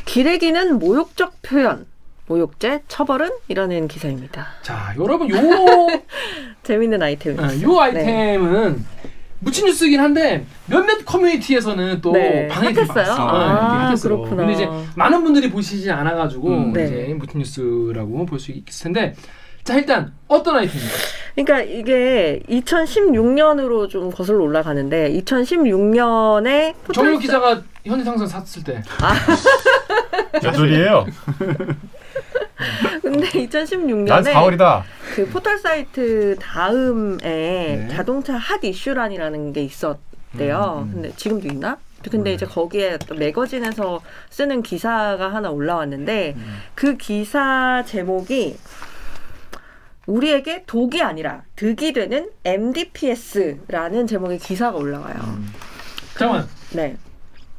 [0.06, 1.86] 기레기는 모욕적 표현.
[2.28, 4.48] 모욕죄 처벌은 이라는 기사입니다.
[4.62, 5.36] 자 여러분 요
[6.64, 7.48] 재밌는 아이템입니다.
[7.68, 8.86] 어, 요 아이템은
[9.40, 12.86] 묻힌 뉴스이긴 한데 몇몇 커뮤니티에서는 또 네, 핫했어요?
[12.86, 13.16] 많았어요.
[13.16, 14.18] 아, 네, 핫했어요.
[14.18, 14.46] 그렇구나.
[14.46, 16.74] 근데 이제 많은 분들이 보시지 않아가지고 음.
[16.74, 16.86] 네.
[16.86, 19.16] 이제 묻힌 뉴스라고 볼 수 있을 텐데
[19.63, 20.98] 자 일단 어떤 아이템입니까?
[21.36, 28.84] 그러니까 이게 2016년으로 좀 거슬러 올라가는데 2016년에 정유 기자가 현대상선 샀을 때
[30.43, 31.06] 몇 소리예요?
[33.02, 34.84] 근데 난 2016년에 4월이다.
[35.15, 37.88] 그 포털 사이트 다음에 네.
[37.89, 40.84] 자동차 핫 이슈란이라는 게 있었대요.
[40.86, 40.91] 음, 음.
[40.93, 41.78] 근데 지금도 있나?
[42.04, 42.34] 근데 몰라요.
[42.36, 46.62] 이제 거기에 또 매거진에서 쓰는 기사가 하나 올라왔는데 음.
[46.76, 48.58] 그 기사 제목이
[50.10, 55.15] 우리에게 독이 아니라 득이 되는 MDPS라는 제목의 기사가 올라와요.
[55.24, 55.48] 음.
[56.17, 56.98] 잠깐만 네.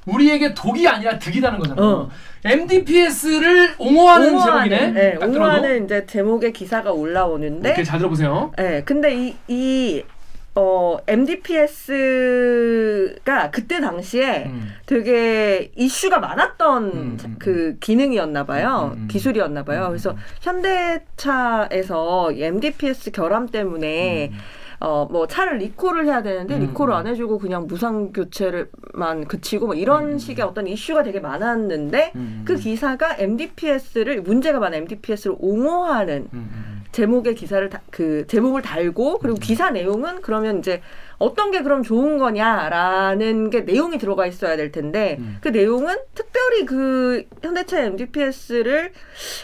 [0.06, 1.86] 우리에게 독이 아니라 득이라는 거잖아요.
[1.86, 2.10] 어.
[2.44, 4.90] MDPS를 옹호하는 옹호하는, 제목이네.
[4.92, 5.24] 네.
[5.24, 8.50] 옹호하는 이제 제목의 기사가 올라오는데 오케이 잘 들어보세요.
[8.56, 10.02] 네, 근데 이, 이,
[10.60, 12.40] 어, MDPS가
[13.50, 14.74] 그때 당시에 음.
[14.84, 18.90] 되게 이슈가 많았던 음, 음, 그 기능이었나 봐요.
[18.92, 19.08] 음, 음, 음.
[19.08, 19.80] 기술이었나 봐요.
[19.80, 20.16] 음, 음, 그래서 음.
[20.42, 24.38] 현대차에서 이 MDPS 결함 때문에 음.
[24.80, 26.96] 어, 뭐 차를 리콜을 해야 되는데 음, 리콜을 음.
[26.96, 32.42] 안 해주고 그냥 무상 교체를만 그치고 뭐 이런 음, 식의 어떤 이슈가 되게 많았는데 음.
[32.46, 36.82] 그 기사가 MDPS를 문제가 많은 MDPS를 옹호하는 음, 음.
[36.92, 40.80] 제목의 기사를 다, 그 제목을 달고 그리고 기사 내용은 그러면 이제
[41.18, 45.36] 어떤 게 그럼 좋은 거냐라는 게 내용이 들어가 있어야 될 텐데 음.
[45.42, 48.92] 그 내용은 특별히 그 현대차 MDPS를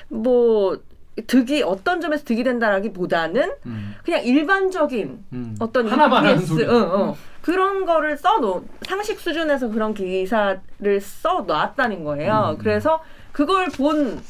[0.08, 0.78] 뭐
[1.26, 3.94] 득이 어떤 점에서 득이 된다라기보다는 음.
[4.04, 5.56] 그냥 일반적인 음.
[5.60, 6.52] 어떤 하나만 EPS.
[6.68, 7.14] 응, 응.
[7.40, 10.60] 그런 거를 써놓 상식 수준에서 그런 기사를
[11.00, 12.56] 써놨다는 거예요.
[12.56, 12.58] 음.
[12.58, 13.02] 그래서
[13.32, 14.20] 그걸 본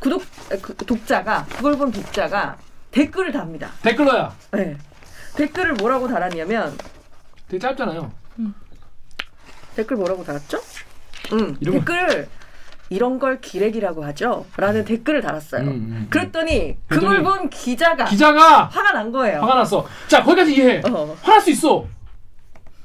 [0.00, 0.22] 구독
[0.62, 2.58] 그, 독자가 그걸 본 독자가
[2.90, 3.70] 댓글을 답니다.
[3.82, 4.34] 댓글러야.
[4.52, 4.76] 네.
[5.36, 6.76] 댓글을 뭐라고 달았냐면
[7.48, 8.12] 되게 짧잖아요.
[9.76, 10.58] 댓글 뭐라고 달았죠?
[11.32, 11.54] 응.
[11.54, 12.28] 거- 댓글을
[12.90, 14.44] 이런 걸 기레기라고 하죠.
[14.56, 15.62] 라는 댓글을 달았어요.
[15.62, 16.06] 음, 음.
[16.10, 19.40] 그랬더니 그걸 본 기자가 기자가 화가 난 거예요.
[19.40, 19.86] 화가 났어.
[20.08, 20.82] 자 거기까지 이해해.
[20.90, 21.16] 어.
[21.22, 21.84] 화날 수 있어.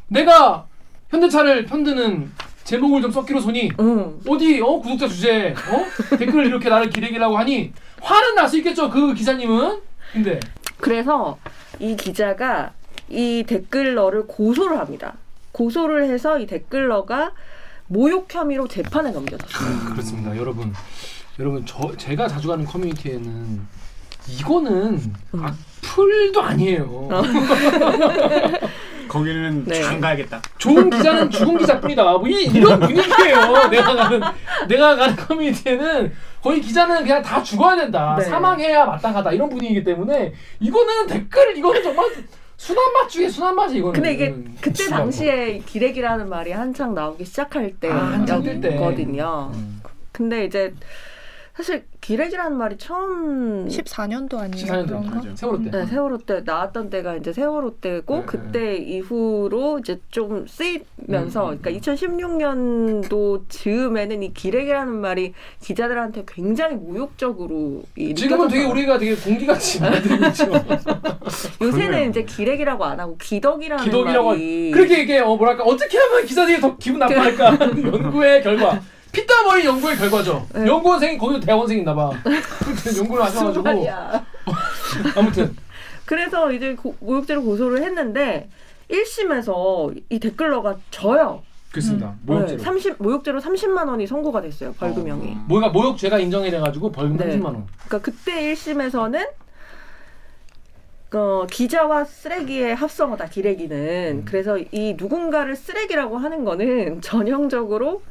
[0.07, 0.65] 내가
[1.09, 2.31] 현대차를 편드는
[2.63, 4.19] 제목을 좀 썩기로 손이 응.
[4.27, 5.85] 어디 어 구독자 주제 어
[6.17, 9.81] 댓글을 이렇게 나를 기레기라고 하니 화는 날 수 있겠죠 그 기자님은.
[10.13, 10.39] 근데
[10.77, 11.37] 그래서
[11.79, 12.71] 이 기자가
[13.09, 15.15] 이 댓글러를 고소를 합니다.
[15.51, 17.31] 고소를 해서 이 댓글러가
[17.87, 19.91] 모욕 혐의로 재판에 넘겨졌어요.
[19.91, 20.73] 그렇습니다 여러분.
[21.39, 23.61] 여러분 저 제가 자주 가는 커뮤니티에는
[24.27, 27.09] 이거는 악플도 아니에요.
[29.07, 29.83] 거기는 네.
[29.83, 30.41] 안 가야겠다.
[30.57, 32.03] 좋은 기자는 죽은 기자뿐이다.
[32.03, 33.67] 뭐 이, 이런 분위기예요.
[33.69, 34.21] 내가 가는
[34.67, 38.15] 내가 가는 커뮤니티에는 거의 기자는 그냥 다 죽어야 된다.
[38.17, 38.25] 네.
[38.25, 39.31] 사망해야 마땅하다.
[39.33, 42.09] 이런 분위기이기 때문에 이거는 댓글 이거는 정말
[42.57, 43.93] 순한 맛 중에 순한 맛이 이거는.
[43.93, 44.89] 근데 이게 그때.
[44.89, 48.61] 당시에 기레기라는 말이 한창 나오기 시작할 아, 때.
[48.61, 49.51] 때였거든요.
[49.53, 49.81] 음.
[50.11, 50.73] 근데 이제
[51.55, 55.15] 사실 기레기라는 말이 처음 14년도 아니에요 14년도 그런 거?
[55.15, 55.35] 맞아요.
[55.37, 55.71] 세월호 때.
[55.71, 61.53] 네, 세월호 때 나왔던 때가 이제 세월호 때고 네, 그때 이후로 이제 좀 쓰이면서 음,
[61.53, 68.65] 음, 그러니까 2016년도 즈음에는 이 기레기라는 말이 기자들한테 굉장히 모욕적으로 이 지금은 되게.
[68.65, 70.45] 우리가 되게 공기같이 만들고 있죠.
[71.61, 72.09] 요새는 그러네요.
[72.09, 76.75] 이제 기레기라고 안 하고 기덕이라는 기독이라고 말이 그렇게 이게 어 뭐랄까 어떻게 하면 기자들이 더
[76.77, 78.81] 기분 나빠할까 하는 연구의 결과
[79.15, 80.45] 피땀 흘린 연구의 결과죠.
[80.54, 80.67] 네.
[80.67, 82.12] 연구원생이 거기도 대학원생인가 봐.
[82.97, 83.65] 연구를 하셔가지고.
[85.15, 85.56] 아무튼
[86.06, 88.49] 그래서 이제 고, 모욕죄로 고소를 했는데
[88.91, 91.43] 1심에서 이 댓글러가 져요.
[91.71, 92.08] 그렇습니다.
[92.08, 92.62] 네, 모욕죄로.
[92.62, 94.73] 30 모욕죄로 30만 원이 선고가 됐어요.
[94.73, 95.32] 벌금형이.
[95.32, 95.45] 어.
[95.47, 97.38] 뭐가 모욕죄가 인정이 돼가지고 벌금 네.
[97.38, 97.67] 30만 원.
[97.88, 99.28] 그러니까 그때 1심에서는
[101.13, 103.78] 어, 기자와 쓰레기의 합성어다 기레기는
[104.19, 104.25] 음.
[104.25, 108.01] 그래서 이 누군가를 쓰레기라고 하는 거는 전형적으로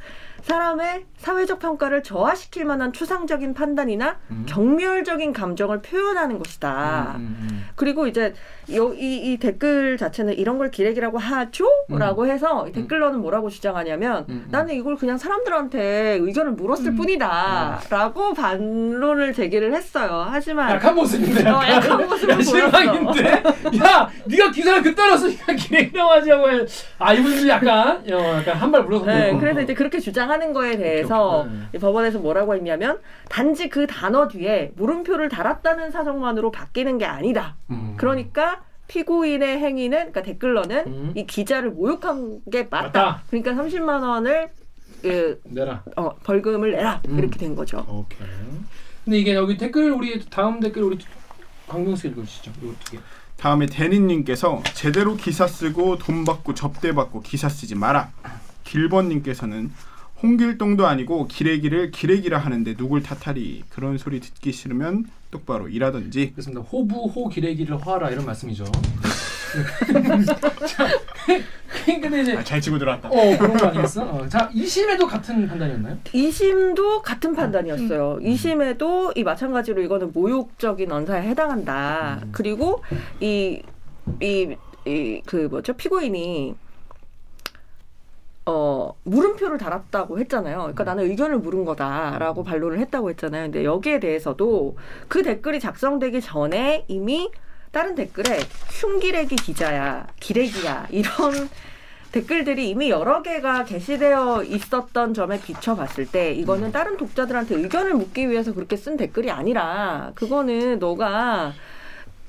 [0.44, 4.44] 사람의 사회적 평가를 저하시킬 만한 추상적인 판단이나 음.
[4.46, 7.14] 경멸적인 감정을 표현하는 것이다.
[7.16, 8.34] 음, 음, 그리고 이제
[8.74, 11.64] 요, 이, 이 댓글 자체는 이런 걸 기레기라고 하죠?
[11.90, 11.98] 음.
[11.98, 14.48] 라고 해서 이 댓글러는 뭐라고 주장하냐면 음, 음.
[14.50, 16.96] 나는 이걸 그냥 사람들한테 의견을 물었을 음.
[16.96, 20.26] 뿐이다 라고 반론을 제기를 했어요.
[20.28, 21.48] 하지만 약한 모습인데.
[21.48, 23.30] 어, 약한 모습을 야, 실망인데.
[23.82, 26.66] 야, 네가 기사를 그따라 쓰니까 기레기라고 하자고 해.
[26.98, 29.06] 아 이분도 약간, 어, 약간 한 발 물러서.
[29.06, 31.68] 네, 그래서 이제 그렇게 주장하 는 거에 대해서 오케이, 오케이.
[31.74, 37.56] 이 법원에서 뭐라고 했냐면 단지 그 단어 뒤에 물음표를 달았다는 사정만으로 바뀌는 게 아니다.
[37.70, 37.94] 음.
[37.96, 41.12] 그러니까 피고인의 행위는 그러니까 댓글러는 음.
[41.14, 42.86] 이 기자를 모욕한 게 맞다.
[42.86, 43.22] 맞다.
[43.30, 44.50] 그러니까 30만 원을
[45.02, 45.84] 그, 내라.
[45.96, 47.18] 어, 벌금을 내라 음.
[47.18, 47.84] 이렇게 된 거죠.
[47.88, 48.26] 오케이.
[49.04, 50.98] 근데 이게 여기 댓글 우리 다음 댓글 우리
[51.68, 52.52] 강병수 읽어주시죠.
[52.60, 52.98] 두 개.
[53.36, 58.10] 다음에 대니님께서 제대로 기사 쓰고 돈 받고 접대 받고 기사 쓰지 마라.
[58.64, 59.70] 길번님께서는
[60.22, 66.30] 홍길동도 아니고 기레기를 기레기라 하는데 누굴 탓하리 그런 소리 듣기 싫으면 똑바로 일하던지.
[66.32, 66.62] 그렇습니다.
[66.62, 68.64] 호부 호 기레기를 화라 이런 말씀이죠.
[70.66, 70.88] 자,
[72.00, 73.08] 근데 이제 아, 잘 치고 들어왔다.
[73.08, 74.04] 어 그런 거 아니겠어?
[74.04, 75.98] 어, 자 2심에도 같은 판단이었나요?
[76.04, 78.18] 2심도 같은 판단이었어요.
[78.22, 82.20] 2심에도 이 마찬가지로 이거는 모욕적인 언사에 해당한다.
[82.22, 82.28] 음.
[82.32, 82.82] 그리고
[83.20, 83.60] 이
[84.20, 84.54] 이
[84.86, 86.54] 이 그 뭐죠 피고인이
[88.46, 90.58] 어 물음표를 달았다고 했잖아요.
[90.58, 93.44] 그러니까 나는 의견을 물은 거다라고 반론을 했다고 했잖아요.
[93.44, 94.76] 근데 여기에 대해서도
[95.08, 97.30] 그 댓글이 작성되기 전에 이미
[97.72, 98.38] 다른 댓글에
[98.70, 101.48] 흉기레기 기자야, 기레기야 이런
[102.12, 108.54] 댓글들이 이미 여러 개가 게시되어 있었던 점에 비춰봤을 때 이거는 다른 독자들한테 의견을 묻기 위해서
[108.54, 111.52] 그렇게 쓴 댓글이 아니라 그거는 너가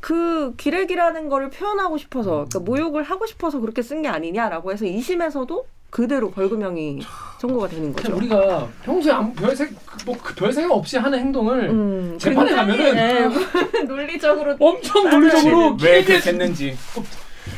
[0.06, 5.64] 그 기레기라는 거를 표현하고 싶어서 그러니까 모욕을 하고 싶어서 그렇게 쓴 게 아니냐라고 해서 2심에서도
[5.90, 7.02] 그대로 벌금형이
[7.40, 8.16] 선고가 되는 참 거죠.
[8.18, 13.28] 우리가 평소에 아무 별생 뭐별 생각 없이 하는 행동을 음, 재판에 가면은 네,
[13.88, 16.78] 논리적으로 엄청 논리적으로 왜 그렇게 했는지.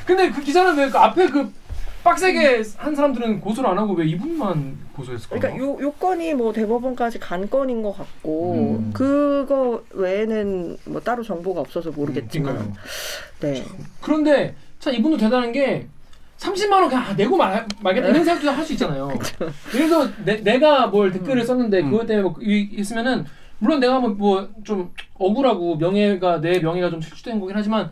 [0.05, 1.51] 근데 그 기자는 왜 그 앞에 그
[2.11, 5.37] 빡세게 한 사람들은 고소를 안 하고 왜 이분만 고소했을까?
[5.39, 8.91] 그러니까 요, 요 건이 뭐 대법원까지 간 건인 것 같고 음.
[8.93, 12.77] 그거 외에는 뭐 따로 정보가 없어서 모르겠지만 그러니까요.
[13.41, 13.65] 네.
[14.01, 15.87] 그런데 참 이분도 대단한 게
[16.37, 19.09] 30만 원 그냥 아, 내고 말, 말겠다 이런 생각도 할 수 있잖아요.
[19.75, 21.91] 예를 들어 내, 내가 뭘 댓글을 썼는데 음.
[21.91, 23.25] 그것 때문에 뭐 이- 있으면은
[23.59, 27.89] 물론 내가 뭐 좀 억울하고 명예가 내 명예가 좀 실추된 거긴 하지만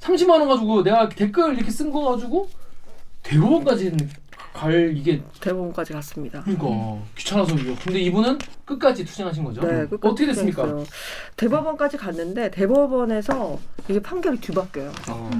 [0.00, 2.48] 30만 원 가지고 내가 댓글 이렇게 쓴 거 가지고
[3.26, 3.96] 대법원까지
[4.52, 6.42] 갈 이게 대법원까지 갔습니다.
[6.42, 6.66] 그러니까
[7.16, 7.74] 귀찮아서 이거.
[7.84, 9.60] 근데 이분은 끝까지 투쟁하신 거죠.
[9.60, 10.62] 네, 끝까지 어떻게 됐습니까?
[10.62, 10.96] 투쟁했어요.
[11.36, 13.58] 대법원까지 갔는데 대법원에서
[13.88, 14.92] 이게 판결이 뒤바뀌어요.
[15.10, 15.30] 어,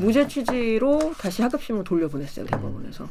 [0.00, 3.08] 무죄 취지로 다시 하급심으로 돌려보냈어요 대법원에서.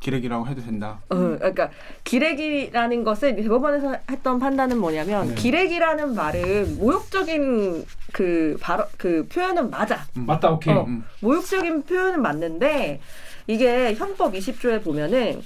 [0.00, 1.00] 기레기라고 해도 된다.
[1.08, 1.70] 어, 그러니까
[2.04, 5.34] 기레기라는 것을 대법원에서 했던 판단은 뭐냐면 네.
[5.34, 10.04] 기레기라는 말은 모욕적인 그 발어, 그 표현은 맞아.
[10.14, 10.74] 맞다 오케이.
[10.74, 10.84] 어.
[10.84, 11.02] 음.
[11.20, 13.00] 모욕적인 표현은 맞는데
[13.46, 15.42] 이게 형법 20조에 보면은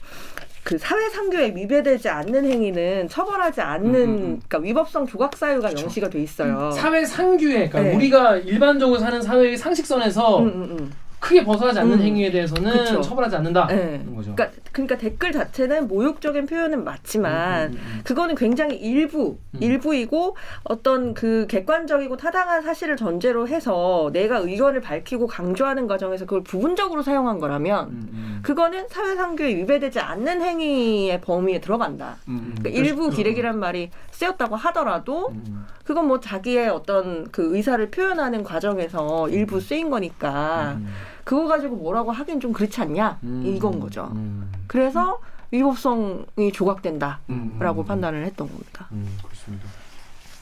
[0.63, 4.41] 그 사회 상규에 위배되지 않는 행위는 처벌하지 않는 음, 음, 음.
[4.47, 6.71] 그러니까 위법성 조각 사유가 명시가 돼 있어요.
[6.73, 7.95] 사회 상규에 그러니까 네.
[7.95, 10.93] 우리가 일반적으로 사는 사회의 상식선에서 음, 음, 음.
[11.21, 12.03] 크게 벗어나지 않는 음.
[12.03, 13.01] 행위에 대해서는 그쵸.
[13.03, 13.67] 처벌하지 않는다.
[13.67, 14.03] 네.
[14.05, 18.01] 그러니까 그러니까 댓글 자체는 모욕적인 표현은 맞지만 음, 음, 음.
[18.05, 19.63] 그거는 굉장히 일부 음.
[19.63, 27.03] 일부이고 어떤 그 객관적이고 타당한 사실을 전제로 해서 내가 의견을 밝히고 강조하는 과정에서 그걸 부분적으로
[27.03, 28.41] 사용한 거라면 음, 음.
[28.43, 32.17] 그거는 사회상규에 위배되지 않는 행위의 범위에 들어간다.
[32.29, 32.55] 음, 음.
[32.59, 35.67] 그러니까 일부 기레기란 말이 쓰였다고 하더라도 음.
[35.85, 40.87] 그건 뭐 자기의 어떤 그 의사를 표현하는 과정에서 일부 쓰인 거니까 음.
[41.25, 43.43] 그거 가지고 뭐라고 하긴 좀 그렇지 않냐 음.
[43.47, 44.11] 이건 거죠.
[44.15, 44.51] 음.
[44.67, 47.85] 그래서 위법성이 조각된다라고 음, 음.
[47.85, 48.87] 판단을 했던 겁니다.
[48.93, 49.67] 음, 그렇습니다.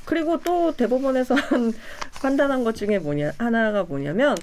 [0.05, 1.73] 그리고 또 대법원에서 한
[2.23, 4.37] 판단한 것 중에 뭐냐 하나가 뭐냐면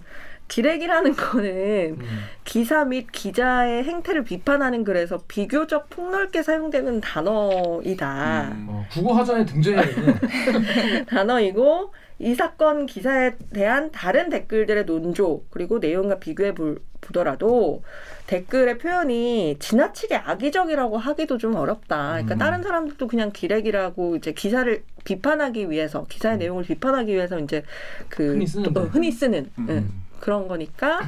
[0.47, 2.23] 기레기라는 거는 음.
[2.43, 8.49] 기사 및 기자의 행태를 비판하는 글에서 비교적 폭넓게 사용되는 단어이다.
[8.51, 8.67] 음.
[8.69, 11.05] 어, 국어 하전에 등재해야겠네.
[11.09, 17.83] 단어이고 이 사건 기사에 대한 다른 댓글들의 논조 그리고 내용과 비교해 볼- 보더라도
[18.27, 22.11] 댓글의 표현이 지나치게 악의적이라고 하기도 좀 어렵다.
[22.13, 22.37] 그러니까 음.
[22.37, 27.63] 다른 사람들도 그냥 기레기라고 이제 기사를 비판하기 위해서 기사의 내용을 비판하기 위해서 이제
[28.09, 28.79] 그 흔히 쓰는데.
[28.79, 29.67] 어, 흔히 쓰는 음.
[29.69, 29.83] 예.
[30.21, 31.01] 그런 거니까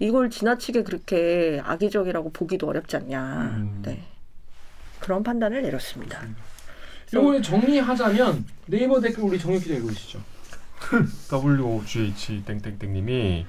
[0.00, 3.52] 이걸 지나치게 그렇게 악의적이라고 보기도 어렵지 않냐.
[3.56, 3.82] 음.
[3.86, 4.02] 네.
[4.98, 6.20] 그런 판단을 내렸습니다.
[7.14, 10.20] 요걸 정리하자면 네이버 댓글 우리 정혁 기자 읽으시죠.
[11.32, 13.46] WGH 땡땡땡님이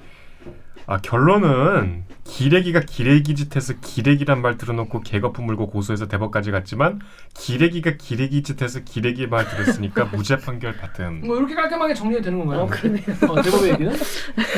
[0.86, 7.00] 아 결론은 기레기가 기레기 짓해서 기레기란 말 들어놓고 개거품 물고 고소해서 대법까지 갔지만
[7.34, 11.20] 기레기가 기레기 짓해서 기레기 말 들었으니까 무죄 판결 같은.
[11.26, 12.60] 뭐 이렇게 깔끔하게 정리가 되는 건가요?
[12.62, 13.02] 어, 그러네요.
[13.28, 13.92] 어, 대법의 얘기는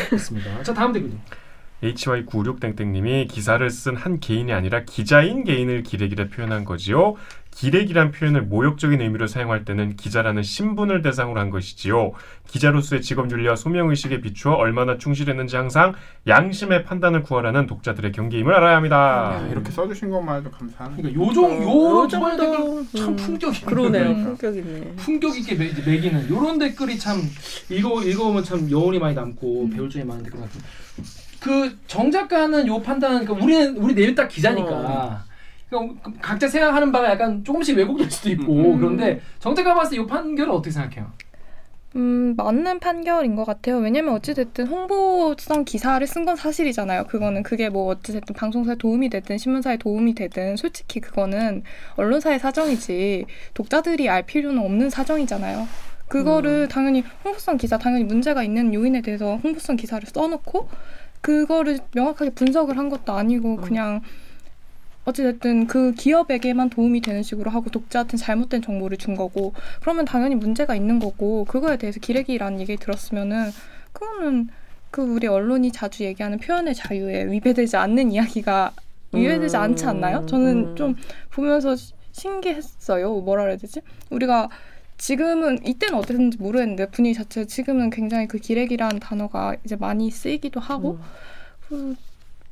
[0.09, 0.63] 그렇습니다.
[0.63, 1.11] 자 다음 댓글.
[1.83, 7.17] HY96땡땡님이 기사를 쓴 한 개인이 아니라 기자인 개인을 기레기라 표현한 거지요.
[7.55, 12.13] 기레기란 표현을 모욕적인 의미로 사용할 때는 기자라는 신분을 대상으로 한 것이지요.
[12.49, 15.93] 기자로서의 직업 윤리와 소명 의식에 비추어 얼마나 충실했는지 항상
[16.27, 19.41] 양심의 판단을 구하라는 독자들의 경계임을 알아야 합니다.
[19.43, 21.09] 야, 이렇게 써주신 것만 해도 감사합니다.
[21.09, 23.17] 그러니까 요정 요 요두 번의 댓글 정도, 참 음.
[23.17, 23.67] 품격 있네.
[23.67, 24.11] 그러네요.
[24.11, 24.25] 음.
[24.25, 24.95] 품격 있네.
[24.97, 27.21] 품격 있게 매, 매기는 요런 댓글이 참
[27.71, 30.61] 읽어 읽어보면 참 여운이 많이 남고 배울 점이 많은 댓글 같은.
[31.39, 34.67] 그정 작가는 요 판단, 그러니까 우리는 우리 내일 딱 기자니까.
[34.67, 35.32] 그러니까
[36.21, 38.79] 각자 생각하는 바가 약간 조금씩 왜곡될 수도 있고 음.
[38.79, 41.11] 그런데 정 작가 봤을 때요 판결은 어떻게 생각해요?
[41.95, 43.77] 음, 맞는 판결인 것 같아요.
[43.77, 47.05] 왜냐면 어찌됐든 홍보성 기사를 쓴 건 사실이잖아요.
[47.05, 51.63] 그거는 그게 뭐 어찌됐든 방송사에 도움이 되든 신문사에 도움이 되든 솔직히 그거는
[51.97, 55.69] 언론사의 사정이지 독자들이 알 필요는 없는 사정이잖아요.
[56.09, 60.69] 그거를 당연히 홍보성 기사 당연히 문제가 있는 요인에 대해서 홍보성 기사를 써놓고
[61.21, 64.01] 그거를 명확하게 분석을 한 것도 아니고 그냥
[65.05, 70.75] 어찌됐든 그 기업에게만 도움이 되는 식으로 하고 독자한테 잘못된 정보를 준 거고 그러면 당연히 문제가
[70.77, 73.51] 있는 거고 그거에 대해서 기레기라는 얘기 들었으면은
[73.93, 74.49] 그거는
[74.91, 78.73] 그 우리 언론이 자주 얘기하는 표현의 자유에 위배되지 않는 이야기가
[79.13, 80.25] 위배되지 음, 않지 않나요?
[80.27, 80.77] 저는 음.
[80.77, 80.97] 좀
[81.31, 83.21] 보면서 시- 신기했어요.
[83.21, 83.81] 뭐라 그래야 되지?
[84.11, 84.49] 우리가
[84.99, 90.93] 지금은 이때는 어땠는지 모르겠는데 분위기 자체 지금은 굉장히 그 기레기라는 단어가 이제 많이 쓰이기도 하고
[90.93, 91.01] 음.
[91.69, 91.95] 그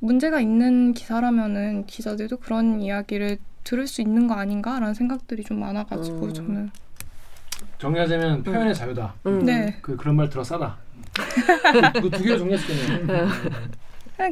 [0.00, 6.32] 문제가 있는 기사라면은 기자들도 그런 이야기를 들을 수 있는 거 아닌가라는 생각들이 좀 많아가지고 음.
[6.34, 6.70] 저는
[7.78, 9.14] 정리하자면 표현의 자유다.
[9.26, 9.44] 음.
[9.44, 10.76] 네 그 그런 말 들어 싸다.
[12.00, 13.28] 그 두 개로 있겠네요.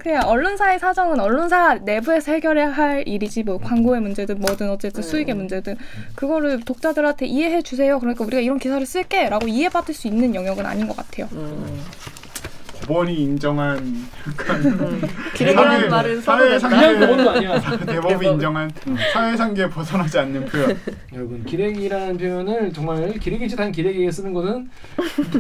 [0.03, 5.09] 그냥, 언론사의 사정은 언론사 내부에서 해결해야 할 일이지 뭐 광고의 문제든 뭐든 어쨌든 네.
[5.09, 5.77] 수익의 문제든
[6.15, 7.99] 그거를 독자들한테 이해해 주세요.
[7.99, 11.27] 그러니까 우리가 이런 기사를 쓸게라고 이해받을 수 있는 영역은 아닌 것 같아요.
[11.33, 11.81] 음.
[12.89, 13.79] 법원이 인정한
[15.35, 16.89] 기레기라는 사회- 말은 사회 써도 된다.
[16.89, 17.61] 그냥 법원도 아니야.
[17.85, 18.23] 대법이 대법.
[18.25, 18.71] 인정한
[19.13, 20.77] 사회상계에 벗어나지 않는 표현.
[21.15, 24.71] 여러분 기레기라는 표현을 정말 기레기 짓 한 기레기에게 쓰는 것은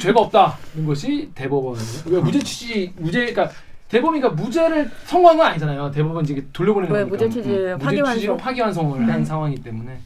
[0.01, 1.79] 죄가 없다는 것이 대법원.
[2.07, 3.51] 왜 무죄 취지 무죄 그러니까
[3.89, 5.91] 대법이니까 무죄를 선고한 건 아니잖아요.
[5.93, 7.17] 대법원 이제 돌려보내는 왜 거니까.
[7.17, 9.99] 무죄 취지 음, 취지 로 파기환송을 한 상황이기 때문에.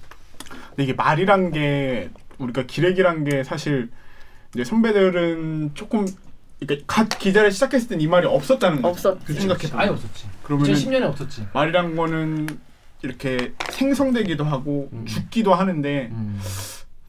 [0.68, 3.88] 근데 이게 말이란 게 우리가 기레기란 게 사실
[4.54, 6.06] 이제 선배들은 조금
[6.66, 9.10] 그러니까 갓 기자를 시작했을 땐 이 말이 없었다는 거죠.
[9.10, 9.24] 없었지.
[9.26, 9.68] 그치, 생각해.
[9.74, 10.26] 아예 없었지.
[10.42, 11.46] 그러면 2010년에 없었지.
[11.52, 12.48] 말이란 거는
[13.02, 15.04] 이렇게 생성되기도 하고 음.
[15.06, 16.40] 죽기도 하는데 음.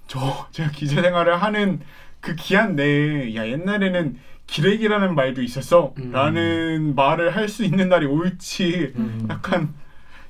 [0.08, 1.82] 저 제가 기자 생활을 하는
[2.20, 6.12] 그 기한 내에 야 옛날에는 기레기라는 말도 있었어 음.
[6.12, 9.28] 라는 말을 할 수 있는 날이 올지 음.
[9.30, 9.74] 약간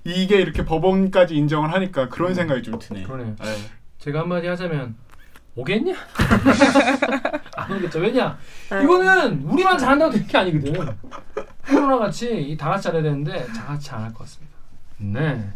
[0.03, 2.35] 이게 이렇게 법원까지 인정을 하니까 그런 음.
[2.35, 3.07] 생각이 좀 드네요.
[3.07, 3.35] 그러네요.
[3.41, 3.55] 네.
[3.99, 4.95] 제가 한마디 하자면
[5.55, 5.93] 오겠냐?
[7.55, 7.99] 안 오겠죠.
[7.99, 8.37] 왜냐?
[8.71, 8.83] 아유.
[8.83, 10.97] 이거는 우리만 잘한다고 되는 게 아니거든.
[11.67, 14.53] 코로나 같이 이다 같이 잘해야 되는데 다 같이 안 할 것 같습니다.
[14.97, 15.49] 네.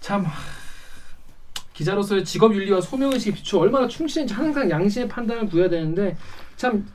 [0.00, 0.32] 참 하,
[1.74, 6.16] 기자로서의 직업 윤리와 소명 의식에 비추어 얼마나 충실한지 항상 양심의 판단을 구해야 되는데
[6.56, 6.86] 참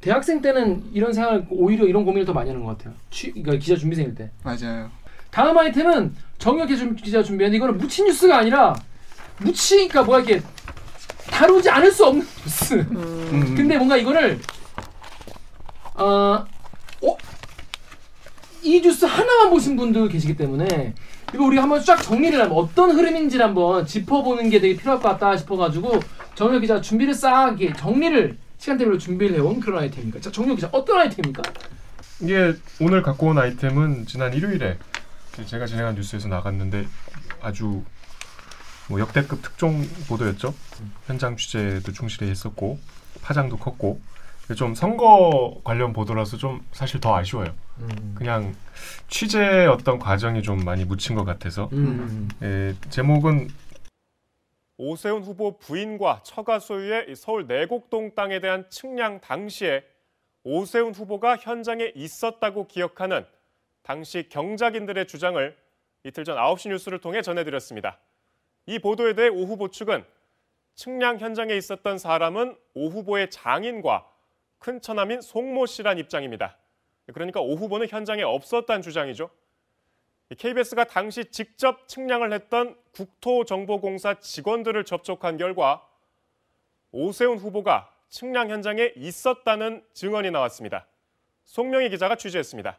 [0.00, 2.94] 대학생 때는 이런 생각을 오히려 이런 고민을 더 많이 하는 것 같아요.
[3.10, 4.30] 취, 그러니까 기자 준비생일 때.
[4.44, 4.90] 맞아요.
[5.30, 8.74] 다음 아이템은 정혁 기자 준- 기자 준비했는데 이거는 묻힌 뉴스가 아니라
[9.38, 10.40] 묻히니까 뭐야 이게
[11.38, 12.74] 다루지 않을 수 없는 뉴스.
[12.74, 13.54] 음.
[13.56, 14.40] 근데 뭔가 이거를
[15.94, 16.44] 어,
[17.02, 17.16] 어?
[18.60, 20.94] 이 뉴스 하나만 보신 분도 계시기 때문에
[21.32, 25.36] 이거 우리가 한번 쫙 정리를 하면 어떤 흐름인지를 한번 짚어보는 게 되게 필요할 것 같다
[25.36, 26.00] 싶어가지고
[26.34, 30.20] 정혁 기자 준비를 싹 정리를 시간대별로 준비를 해온 그런 아이템입니까?
[30.20, 31.42] 자, 정혁 기자 어떤 아이템입니까?
[32.20, 34.76] 이게 오늘 갖고 온 아이템은 지난 일요일에
[35.46, 36.88] 제가 진행한 뉴스에서 나갔는데
[37.40, 37.84] 아주
[38.88, 40.54] 뭐 역대급 특종 보도였죠.
[41.06, 42.78] 현장 취재도 충실히 했었고
[43.22, 44.00] 파장도 컸고
[44.56, 47.54] 좀 선거 관련 보도라서 좀 사실 더 아쉬워요.
[48.14, 48.54] 그냥
[49.08, 52.28] 취재 어떤 과정이 좀 많이 묻힌 것 같아서 음.
[52.42, 53.48] 에, 제목은
[54.78, 59.84] 오세훈 후보 부인과 처가 소유의 이 서울 내곡동 땅에 대한 측량 당시에
[60.44, 63.26] 오세훈 후보가 현장에 있었다고 기억하는
[63.82, 65.56] 당시 경작인들의 주장을
[66.04, 67.98] 이틀 전 9시 뉴스를 통해 전해드렸습니다.
[68.68, 70.04] 이 보도에 대해 오 후보 측은
[70.74, 74.06] 측량 현장에 있었던 사람은 오 후보의 장인과
[74.58, 76.58] 큰 처남인 송모 씨란 입장입니다.
[77.14, 79.30] 그러니까 오 후보는 현장에 없었다는 주장이죠.
[80.36, 85.88] KBS가 당시 직접 측량을 했던 국토정보공사 직원들을 접촉한 결과
[86.92, 90.86] 오세훈 후보가 측량 현장에 있었다는 증언이 나왔습니다.
[91.44, 92.78] 송명희 기자가 취재했습니다.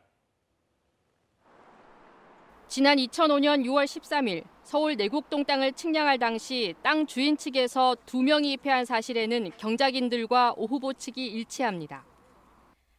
[2.70, 8.86] 지난 2005년 6월 13일 서울 내곡동 땅을 측량할 당시 땅 주인 측에서 두 명이 입회한
[8.86, 12.06] 사실에는 경작인들과 오 후보 측이 일치합니다.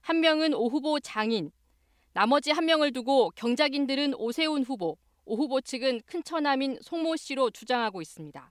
[0.01, 1.53] 한 명은 오 후보 장인,
[2.13, 8.03] 나머지 한 명을 두고 경작인들은 오세훈 후보, 오 후보 측은 큰 처남인 송모 씨로 주장하고
[8.03, 8.51] 있습니다.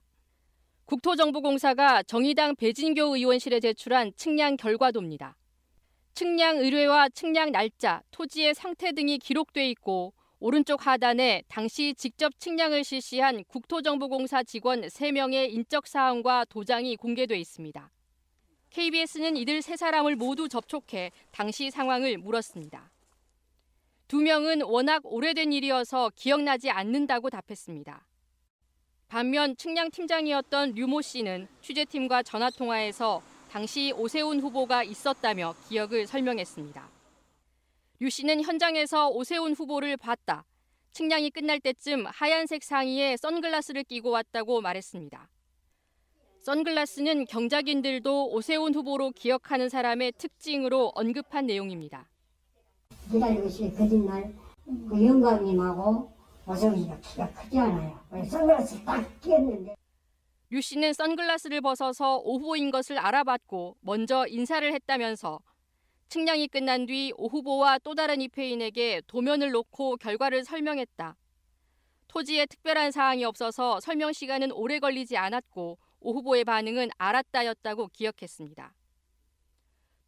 [0.86, 5.36] 국토정보공사가 정의당 배진교 의원실에 제출한 측량 결과도입니다.
[6.14, 13.44] 측량 의뢰와 측량 날짜, 토지의 상태 등이 기록돼 있고 오른쪽 하단에 당시 직접 측량을 실시한
[13.44, 17.90] 국토정보공사 직원 3명의 인적 사항과 도장이 공개돼 있습니다.
[18.70, 22.90] KBS는 이들 세 사람을 모두 접촉해 당시 상황을 물었습니다.
[24.08, 28.06] 두 명은 워낙 오래된 일이어서 기억나지 않는다고 답했습니다.
[29.08, 33.20] 반면 측량 팀장이었던 류모 씨는 취재팀과 전화 통화에서
[33.50, 36.99] 당시 오세훈 후보가 있었다며 기억을 설명했습니다.
[38.02, 40.46] 유 씨는 현장에서 오세훈 후보를 봤다.
[40.92, 45.28] 측량이 끝날 때쯤 하얀색 상의에 선글라스를 끼고 왔다고 말했습니다.
[46.40, 52.08] 선글라스는 경작인들도 오세훈 후보로 기억하는 사람의 특징으로 언급한 내용입니다.
[53.12, 54.34] 기다리고 있으니 거짓말
[54.64, 56.10] 그 영감님하고
[56.46, 58.00] 오세훈 씨가 키가 크지 않아요.
[58.30, 59.76] 선글라스 딱 끼었는데
[60.48, 65.38] 류 씨는 선글라스를 벗어서 오 후보인 것을 알아봤고 먼저 인사를 했다면서
[66.10, 71.16] 측량이 끝난 뒤 오 후보와 또 다른 입회인에게 도면을 놓고 결과를 설명했다.
[72.08, 78.74] 토지에 특별한 사항이 없어서 설명 시간은 오래 걸리지 않았고 오 후보의 반응은 알았다였다고 기억했습니다.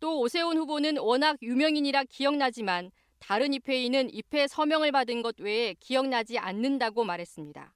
[0.00, 2.90] 또 오세훈 후보는 워낙 유명인이라 기억나지만
[3.20, 7.72] 다른 입회인은 입회 서명을 받은 것 외에 기억나지 않는다고 말했습니다.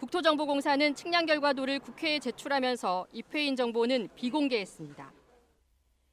[0.00, 5.17] 국토정보공사는 측량 결과도를 국회에 제출하면서 입회인 정보는 비공개했습니다.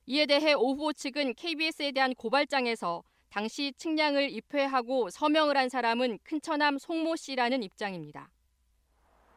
[0.08, 6.78] 이에 대해 오 후보 측은 KBS에 대한 고발장에서 당시 측량을 입회하고 서명을 한 사람은 큰처남
[6.78, 8.30] 송모 씨라는 입장입니다.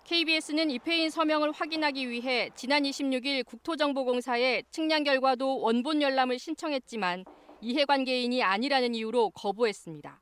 [0.05, 7.25] KBS는 입회인 서명을 확인하기 위해 지난 26일 국토정보공사에 측량 결과도 원본 열람을 신청했지만
[7.63, 10.21] 이해관계인이 아니라는 이유로 거부했습니다.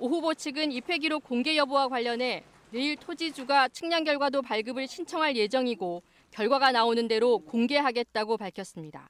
[0.00, 6.02] 오 후보 측은 입회 기록 공개 여부와 관련해 내일 토지주가 측량 결과도 발급을 신청할 예정이고
[6.30, 9.08] 결과가 나오는 대로 공개하겠다고 밝혔습니다.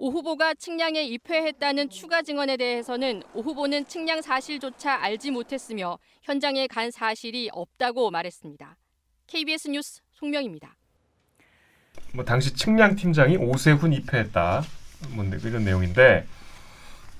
[0.00, 6.90] 오 후보가 측량에 입회했다는 추가 증언에 대해서는 오 후보는 측량 사실조차 알지 못했으며 현장에 간
[6.92, 8.76] 사실이 없다고 말했습니다.
[9.26, 10.76] KBS 뉴스 송명입니다.
[12.14, 14.62] 뭐 당시 측량 팀장이 오세훈 입회했다.
[15.14, 16.26] 뭐 이런 내용인데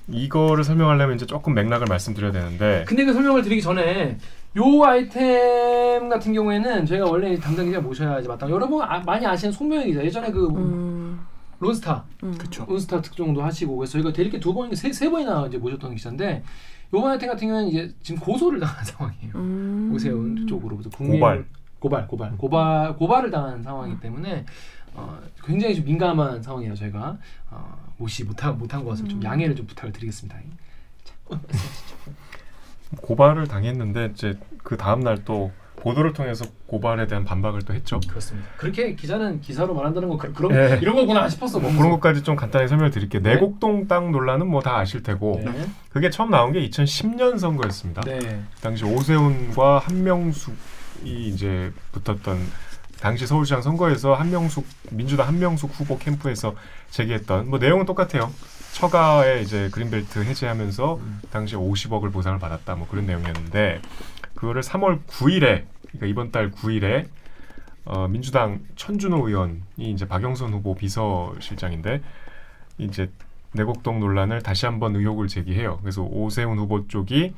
[0.07, 4.17] 이거를 설명하려면 이제 조금 맥락을 말씀드려야 되는데 근데 그 설명을 드리기 전에
[4.57, 8.49] 요 아이템 같은 경우에는 저희가 원래 담당 기자 모셔야지 마땅.
[8.49, 10.98] 여러분 아, 많이 아시는 송명희 기자 예전에 그 음,
[11.59, 12.37] 론스타 음.
[12.67, 16.43] 론스타 특종도 하시고 그래서 저희가 대리께 두 번인가 세, 세 번이나 이제 모셨던 기자인데
[16.93, 19.31] 요 아이템 같은 경우는 이제 지금 고소를 당한 상황이에요.
[19.35, 19.91] 음.
[19.93, 21.45] 오세훈 쪽으로부터 국민 고발.
[21.79, 24.45] 고발 고발 고발 고발을 당한 상황이기 때문에
[24.95, 26.75] 어, 굉장히 좀 민감한 상황이에요.
[26.75, 27.17] 저희가
[27.51, 30.37] 어, 무시 못한 못한 것을 좀 양해를 좀 부탁을 드리겠습니다.
[31.03, 31.39] 자, 어,
[33.01, 35.51] 고발을 당했는데 이제 그 다음 날 또
[35.81, 37.99] 보도를 통해서 고발에 대한 반박을 또 했죠.
[38.07, 38.47] 그렇습니다.
[38.57, 40.77] 그렇게 기자는 기사로 말한다는 거 그, 그런 예.
[40.81, 41.59] 이런 거구나 싶었어.
[41.59, 41.71] 뭐.
[41.71, 43.21] 그런 것까지 좀 간단히 설명을 드릴게요.
[43.21, 43.33] 네.
[43.35, 45.67] 내곡동 땅 논란은 뭐 다 아실 테고 네.
[45.89, 48.01] 그게 처음 나온 게 2010년 선거였습니다.
[48.01, 48.43] 네.
[48.61, 52.37] 당시 오세훈과 한명숙이 이제 붙었던
[52.99, 56.53] 당시 서울시장 선거에서 한명숙 민주당 한명숙 후보 캠프에서
[56.89, 58.29] 제기했던 뭐 내용은 똑같아요.
[58.73, 61.21] 처가에 이제 그린벨트 해제하면서 음.
[61.31, 63.81] 당시 50억을 보상을 받았다 뭐 그런 내용이었는데
[64.39, 67.07] 그거를 3월 9일에 그러니까 이번 달 9일에
[67.83, 72.01] 어, 민주당 천준호 의원이 이제 박영선 후보 비서실장인데
[72.77, 73.11] 이제
[73.51, 75.79] 내곡동 논란을 다시 한번 의혹을 제기해요.
[75.81, 77.33] 그래서 오세훈 후보 쪽이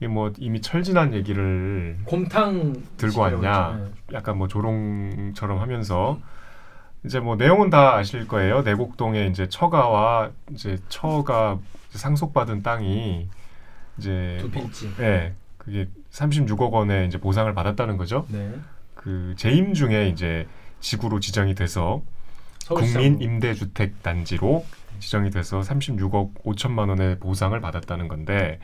[0.00, 3.72] 이뭐 이미 철진한 얘기를 곰탕 들고 왔냐.
[3.72, 3.94] 했죠.
[4.12, 6.20] 약간 뭐 조롱처럼 하면서
[7.04, 8.62] 이제 뭐 내용은 다 아실 거예요.
[8.62, 11.58] 내곡동에 이제 처가와 이제 처가
[11.90, 13.28] 상속받은 땅이
[13.98, 14.36] 이제 네.
[14.38, 14.92] 두 뭐, 필지.
[15.00, 18.26] 예, 그게 36억 원의 이제 보상을 받았다는 거죠.
[18.28, 18.54] 네.
[18.94, 20.46] 그 재임 중에 이제
[20.80, 22.02] 지구로 지정이 돼서.
[22.68, 24.64] 국민 임대주택 단지로
[25.00, 28.60] 지정이 돼서 36억 5천만 원의 보상을 받았다는 건데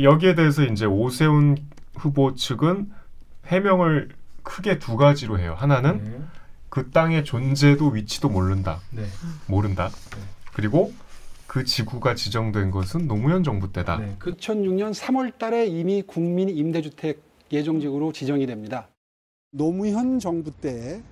[0.00, 1.58] 여기에 대해서 이제 오세훈
[1.94, 2.90] 후보 측은
[3.46, 4.08] 해명을
[4.42, 5.54] 크게 두 가지로 해요.
[5.56, 6.20] 하나는 네.
[6.70, 8.80] 그 땅의 존재도 위치도 모른다.
[8.90, 9.04] 네.
[9.46, 9.88] 모른다.
[9.88, 10.22] 네.
[10.54, 10.92] 그리고
[11.50, 13.98] 그 지구가 지정된 것은 노무현 정부 때다.
[13.98, 14.14] 네.
[14.20, 17.20] 그 2006년 3월 달에 이미 국민 임대주택
[17.50, 18.88] 예정지구로 지정이 됩니다.
[19.50, 21.02] 노무현 정부 때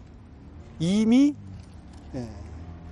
[0.78, 1.34] 이미
[2.14, 2.28] 예,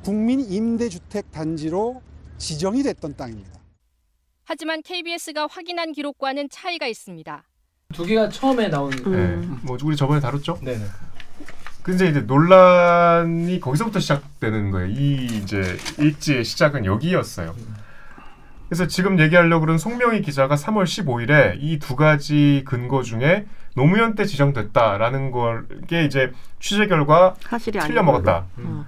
[0.03, 2.03] 국민 임대주택 단지로
[2.37, 3.61] 지정이 됐던 땅입니다.
[4.43, 7.45] 하지만 KBS가 확인한 기록과는 차이가 있습니다.
[7.95, 8.91] 두 개가 처음에 나온.
[8.91, 9.05] 네.
[9.05, 9.61] 음.
[9.63, 10.59] 뭐 우리 저번에 다뤘죠?
[10.65, 10.85] 네네.
[11.87, 14.89] 근데 이제 논란이 거기서부터 시작되는 거예요.
[14.89, 17.55] 이 이제 일지의 시작은 여기였어요.
[18.68, 24.24] 그래서 지금 얘기하려고 그런 송명희 기자가 3월 15일에 이 두 가지 근거 중에 노무현 때
[24.24, 27.37] 지정됐다라는 걸게 이제 취재 결과.
[27.87, 28.47] 틀려 먹었다.
[28.59, 28.84] 음.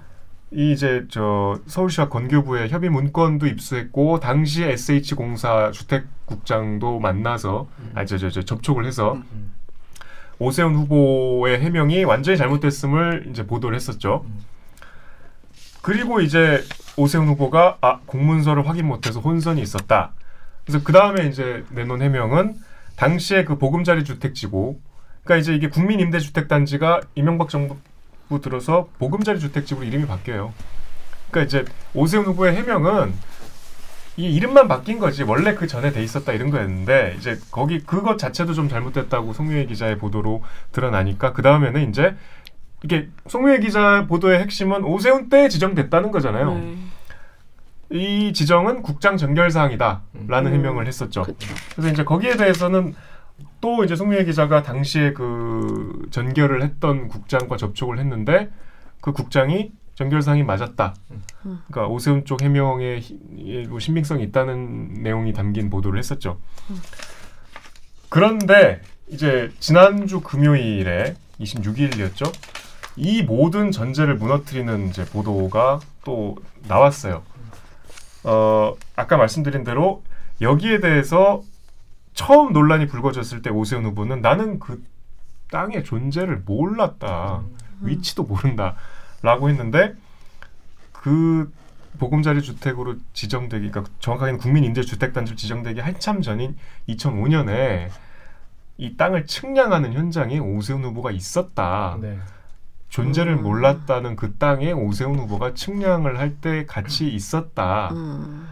[0.51, 8.41] 이 이제 저 서울시와 건교부에 협의 문건도 입수했고 당시 SH 공사 주택국장도 만나서 아저저 저
[8.41, 9.53] 접촉을 해서 음.
[10.39, 14.23] 오세훈 후보의 해명이 완전히 잘못됐음을 이제 보도를 했었죠.
[14.25, 14.39] 음.
[15.81, 16.63] 그리고 이제
[16.97, 20.13] 오세훈 후보가 아 공문서를 확인 못해서 혼선이 있었다.
[20.65, 22.55] 그래서 그 다음에 이제 내놓은 해명은
[22.95, 24.79] 당시에 그 보금자리 주택지구,
[25.23, 27.77] 그러니까 이제 이게 국민 임대주택 단지가 이명박 정부
[28.41, 30.53] 들어서 보금자리 주택지구로 이름이 바뀌어요.
[31.31, 33.13] 그러니까 이제 오세훈 후보의 해명은
[34.19, 38.53] 이 이름만 바뀐 거지 원래 그 전에 돼 있었다 이런 거였는데 이제 거기 그것 자체도
[38.53, 40.43] 좀 잘못됐다고 송유혜 기자의 보도로
[40.73, 42.17] 드러나니까 그 다음에는 이제
[42.83, 46.53] 이게 송유혜 기자 보도의 핵심은 오세훈 때 지정됐다는 거잖아요.
[46.53, 46.75] 네.
[47.91, 50.53] 이 지정은 국장 정결 사항이다라는 음.
[50.53, 51.23] 해명을 했었죠.
[51.23, 51.53] 그쵸.
[51.75, 52.95] 그래서 이제 거기에 대해서는
[53.61, 58.49] 또 이제 송유혜 기자가 당시에 그 전결을 했던 국장과 접촉을 했는데
[58.99, 59.71] 그 국장이
[60.21, 60.93] 사항이 맞았다.
[61.45, 61.61] 음.
[61.67, 66.39] 그러니까 오세훈 쪽 해명에 히- 예, 뭐 신빙성이 있다는 내용이 담긴 보도를 했었죠.
[68.09, 72.31] 그런데 이제 지난주 금요일에 26일이었죠.
[72.95, 76.35] 이 모든 전제를 무너뜨리는 이제 보도가 또
[76.67, 77.23] 나왔어요.
[78.23, 80.03] 어, 아까 말씀드린 대로
[80.41, 81.41] 여기에 대해서
[82.13, 84.83] 처음 논란이 불거졌을 때 오세훈 후보는 나는 그
[85.51, 87.41] 땅의 존재를 몰랐다.
[87.81, 88.75] 위치도 모른다
[89.21, 89.95] 라고 했는데
[90.91, 91.51] 그
[91.97, 96.57] 보금자리 주택으로 지정되기, 그러니까 정확하게는 국민 임대 주택 단지로 지정되기 한참 전인
[96.87, 97.89] 2005년에
[98.77, 101.97] 이 땅을 측량하는 현장에 오세훈 후보가 있었다.
[102.01, 102.17] 네.
[102.87, 103.43] 존재를 음.
[103.43, 107.89] 몰랐다는 그 땅에 오세훈 후보가 측량을 할 때 같이 있었다.
[107.91, 108.47] 음.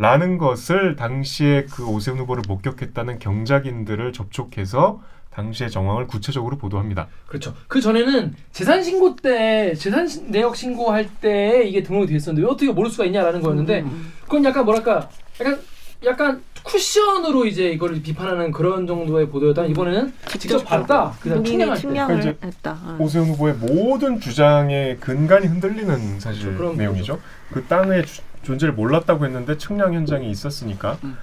[0.00, 7.06] 라는 것을 당시에 그 오세훈 후보를 목격했다는 경작인들을 접촉해서 당시의 정황을 구체적으로 보도합니다.
[7.26, 7.54] 그렇죠.
[7.68, 12.50] 그 전에는 재산 신고 때 재산 신- 내역 신고할 때 이게 등록이 돼 있었는데 왜
[12.50, 14.12] 어떻게 모를 수가 있냐라는 거였는데 음.
[14.22, 15.60] 그건 약간 뭐랄까 약간
[16.06, 19.66] 약간 쿠션으로 이제 이거를 비판하는 그런 정도의 보도였다.
[19.66, 21.12] 이번에는 직접 봤다.
[21.20, 21.80] 그다음 측량할 때.
[21.82, 22.78] 측량을 이제 했다.
[22.82, 22.96] 어.
[23.00, 26.74] 오세훈 후보의 모든 주장의 근간이 흔들리는 사실 그렇죠.
[26.76, 27.20] 내용이죠.
[27.52, 31.16] 그 땅의 주- 존재를 몰랐다고 했는데 측량 현장이 있었으니까 음.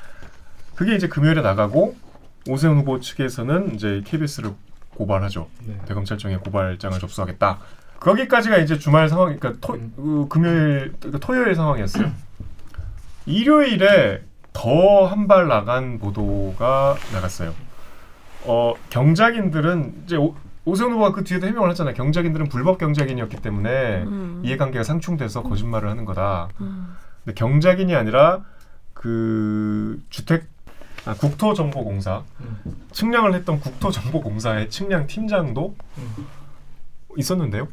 [0.75, 1.95] 그게 이제 금요일에 나가고
[2.47, 4.51] 오세훈 후보 측에서는 이제 KBS를
[4.95, 5.47] 고발하죠.
[5.65, 5.77] 네.
[5.85, 7.59] 대검찰청에 고발장을 접수하겠다.
[7.99, 9.91] 거기까지가 이제 주말 상황, 그러니까 토, 음.
[9.95, 12.11] 그 금요일, 그러니까 토요일 상황이었어요.
[13.25, 17.53] 일요일에 더 한 발 나간 보도가 나갔어요.
[18.45, 21.93] 어, 경작인들은 이제 오, 오세훈 후보가 그 뒤에도 해명을 했잖아요.
[21.95, 24.41] 경작인들은 불법 경작인이었기 때문에 음.
[24.43, 26.49] 이해관계가 상충돼서 거짓말을 하는 거다.
[26.61, 26.95] 음.
[27.27, 28.45] 근데 경작인이 아니라
[28.93, 30.47] 그 주택
[31.05, 32.87] 아, 국토정보공사 음.
[32.93, 36.27] 측량을 했던 국토정보공사의 측량 팀장도 음.
[37.17, 37.67] 있었는데요.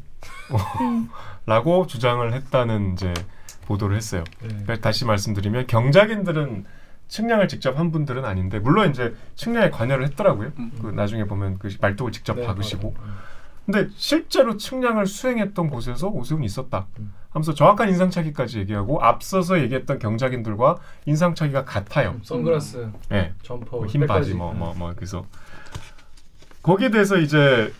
[0.81, 1.09] 음.
[1.47, 3.13] 라고 주장을 했다는 이제
[3.65, 4.25] 보도를 했어요.
[4.41, 4.49] 네.
[4.49, 6.65] 그러니까 다시 말씀드리면 경작인들은
[7.07, 10.51] 측량을 직접 한 분들은 아닌데 물론 이제 측량에 관여를 했더라고요.
[10.59, 10.71] 음.
[10.81, 12.91] 그 나중에 보면 그 말뚝을 직접 네, 박으시고.
[12.91, 13.09] 맞아요.
[13.09, 13.15] 음.
[13.65, 16.87] 근데 실제로 측량을 수행했던 곳에서 오세훈이 있었다.
[16.99, 17.13] 음.
[17.35, 22.11] 하면서 정확한 인상착의까지 얘기하고 앞서서 얘기했던 경작인들과 인상착의가 같아요.
[22.11, 23.33] 음, 선글라스, 예.
[23.43, 24.07] 점퍼, 뭐 흰.
[24.07, 25.25] 바지 뭐뭐 뭐 그래서
[26.63, 27.73] 거기에 대해서 이제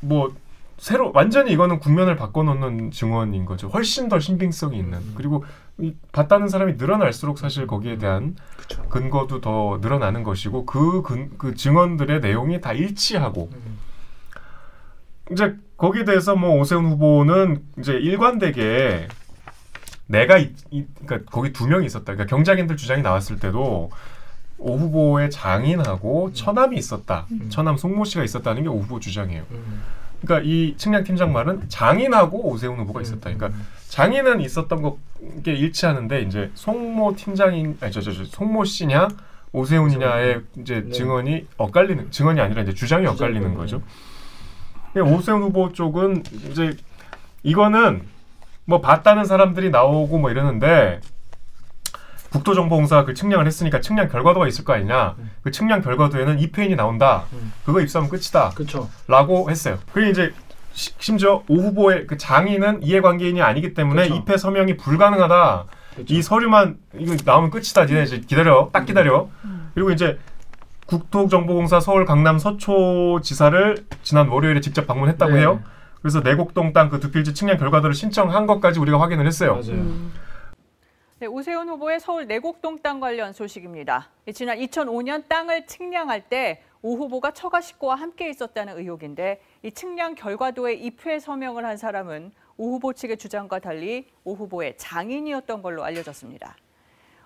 [0.00, 0.34] 뭐
[0.76, 3.68] 새로 완전히 이거는 국면을 바꿔놓는 증언인 거죠.
[3.68, 5.14] 훨씬 더 신빙성이 있는 음.
[5.16, 5.42] 그리고
[5.78, 8.82] 이 봤다는 사람이 늘어날수록 사실 거기에 대한 그쵸.
[8.90, 13.78] 근거도 더 늘어나는 것이고 그, 근, 그 증언들의 내용이 다 일치하고 음.
[15.32, 19.08] 이제 거기에 대해서 뭐 오세훈 후보는 이제 일관되게
[20.06, 22.14] 내가 이, 이 그러니까 거기 두 명이 있었다.
[22.14, 23.90] 그러니까 경작인들 주장이 나왔을 때도
[24.58, 27.26] 오 후보의 장인하고 처남이 있었다.
[27.30, 27.46] 음.
[27.48, 29.44] 처남 송모 씨가 있었다는 게 오 후보 주장이에요.
[29.50, 29.82] 음.
[30.22, 33.20] 그러니까 이 측량 팀장 말은 장인하고 오세훈 후보가 있었다.
[33.32, 33.66] 그러니까 음.
[33.88, 34.96] 장인은 있었던
[35.44, 39.08] 게 일치하는데 이제 송모 팀장인 아니 저저 저 송모 씨냐
[39.52, 40.90] 오세훈이냐의 이제 네.
[40.90, 43.82] 증언이 엇갈리는 증언이 아니라 이제 주장이 엇갈리는 주장이, 거죠.
[44.92, 46.76] 그러니까 오세훈 후보 쪽은 이제
[47.42, 48.02] 이거는
[48.64, 51.00] 뭐 봤다는 사람들이 나오고 뭐 이러는데
[52.30, 55.14] 국토정보공사가 그 측량을 했으니까 측량 결과도가 있을 거 아니냐.
[55.42, 57.24] 그 측량 결과도에는 이 표현이 나온다.
[57.32, 57.52] 음.
[57.64, 58.50] 그거 입수하면 끝이다.
[58.50, 58.90] 그렇죠.
[59.06, 59.78] 라고 했어요.
[59.92, 60.34] 그리고 이제
[60.74, 64.14] 시- 심지어 오 후보의 그 장인은 이해관계인이 아니기 때문에 그쵸.
[64.16, 65.64] 입회 서명이 불가능하다.
[65.94, 66.14] 그렇죠.
[66.14, 67.86] 이 서류만 이거 나오면 끝이다.
[67.86, 68.68] 니네 이제 기다려.
[68.74, 69.28] 딱 기다려.
[69.74, 70.18] 그리고 이제
[70.88, 75.40] 국토정보공사 서울 강남 서초 지사를 지난 월요일에 직접 방문했다고 네.
[75.40, 75.62] 해요.
[76.00, 79.52] 그래서 내곡동 땅 그 두 필지 측량 결과도를 신청한 것까지 우리가 확인을 했어요.
[79.54, 79.84] 맞아요.
[81.20, 84.08] 네, 오세훈 후보의 서울 내곡동 땅 관련 소식입니다.
[84.28, 90.14] 예, 지난 2005년 땅을 측량할 때 오 후보가 처가 식구와 함께 있었다는 의혹인데 이 측량
[90.14, 96.56] 결과도에 입회 서명을 한 사람은 오 후보 측의 주장과 달리 오 후보의 장인이었던 걸로 알려졌습니다.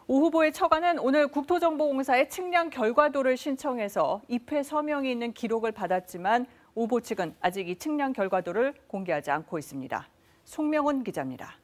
[0.09, 7.01] 오 후보의 처가는 오늘 국토정보공사에 측량 결과도를 신청해서 입회 서명이 있는 기록을 받았지만 오 후보
[7.01, 10.09] 측은 아직 이 측량 결과도를 공개하지 않고 있습니다.
[10.45, 11.55] 송명훈 기자입니다.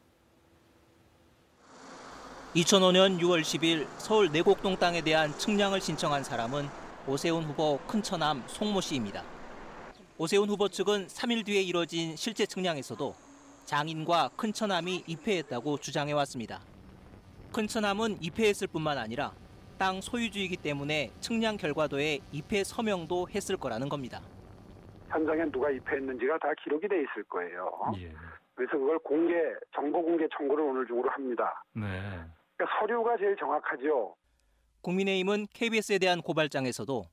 [2.55, 6.69] 2005년 6월 10일 서울 내곡동 땅에 대한 측량을 신청한 사람은
[7.09, 9.25] 오세훈 후보 큰처남 송모 씨입니다.
[10.17, 13.15] 오세훈 후보 측은 3일 뒤에 이뤄진 실제 측량에서도
[13.65, 16.61] 장인과 큰처남이 입회했다고 주장해 왔습니다.
[17.53, 19.33] 큰 처남은 입회했을 뿐만 아니라
[19.79, 24.21] 땅 소유주이기 때문에 측량 결과도에 입회 서명도 했을 거라는 겁니다.
[25.09, 27.71] 현장에 누가 입회했는지가 다 기록이 돼 있을 거예요.
[27.99, 28.13] 예.
[28.55, 29.35] 그래서 그걸 공개,
[29.75, 31.65] 정보 공개 청구를 오늘 중으로 합니다.
[31.73, 31.83] 네.
[32.57, 34.15] 그러니까 서류가 제일 정확하죠.
[34.83, 37.05] 국민의힘은 KBS에 대한 고발장에서도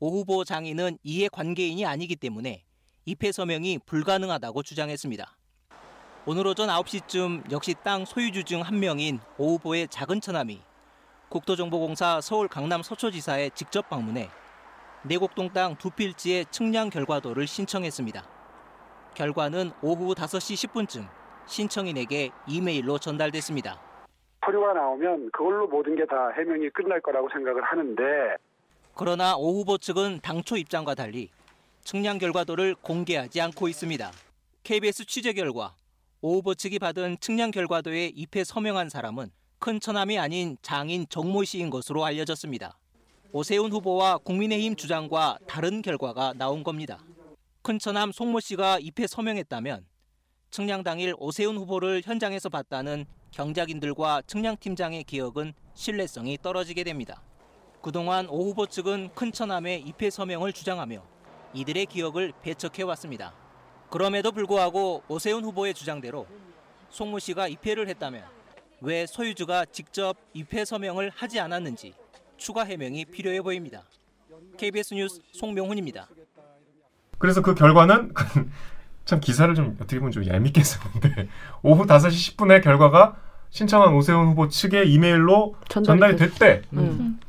[0.00, 2.64] 오 후보 장인은 이해 관계인이 아니기 때문에
[3.04, 5.33] 입회 서명이 불가능하다고 주장했습니다.
[6.26, 10.60] 오늘 오전 9시쯤 역시 땅 소유주 중 한 명인 오 후보의 작은 처남이
[11.28, 14.30] 국토정보공사 서울 강남 서초지사에 직접 방문해
[15.02, 18.24] 내곡동 땅 두 필지의 측량 결과도를 신청했습니다.
[19.14, 21.06] 결과는 오후 5시 10분쯤
[21.46, 23.78] 신청인에게 이메일로 전달됐습니다.
[24.46, 28.02] 서류가 나오면 그걸로 모든 게 다 해명이 끝날 거라고 생각을 하는데
[28.94, 31.28] 그러나 오 후보 측은 당초 입장과 달리
[31.82, 34.10] 측량 결과도를 공개하지 않고 있습니다.
[34.62, 35.74] KBS 취재 결과
[36.26, 41.68] 오 후보 측이 받은 측량 결과도에 입회 서명한 사람은 큰 처남이 아닌 장인 정모 씨인
[41.68, 42.78] 것으로 알려졌습니다.
[43.30, 47.04] 오세훈 후보와 국민의힘 주장과 다른 결과가 나온 겁니다.
[47.60, 49.84] 큰 처남 송모 씨가 입회 서명했다면
[50.50, 57.22] 측량 당일 오세훈 후보를 현장에서 봤다는 경작인들과 측량팀장의 기억은 신뢰성이 떨어지게 됩니다.
[57.82, 61.04] 그동안 오 후보 측은 큰 처남의 입회 서명을 주장하며
[61.52, 63.43] 이들의 기억을 배척해왔습니다.
[63.90, 66.26] 그럼에도 불구하고 오세훈 후보의 주장대로
[66.90, 68.22] 송모 씨가 입회를 했다면
[68.80, 71.94] 왜 소유주가 직접 입회 서명을 하지 않았는지
[72.36, 73.82] 추가 해명이 필요해 보입니다.
[74.58, 76.08] KBS 뉴스 송명훈입니다.
[77.18, 78.12] 그래서 그 결과는
[79.04, 81.28] 참 기사를 좀 어떻게 보면 좀 얄밉게 썼는데
[81.62, 83.16] 오후 5시 10분에 결과가
[83.50, 86.62] 신청한 오세훈 후보 측의 이메일로 전달이 됐대.
[86.72, 87.20] 음.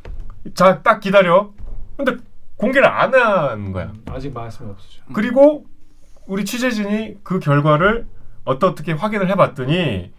[0.55, 1.53] 자, 딱 기다려.
[1.97, 2.17] 근데
[2.57, 3.93] 공개를 안 한 거야.
[4.07, 5.03] 아직 말씀이 없으죠.
[5.13, 5.65] 그리고
[6.27, 8.07] 우리 취재진이 그 결과를
[8.43, 10.11] 어떻게 확인을 해봤더니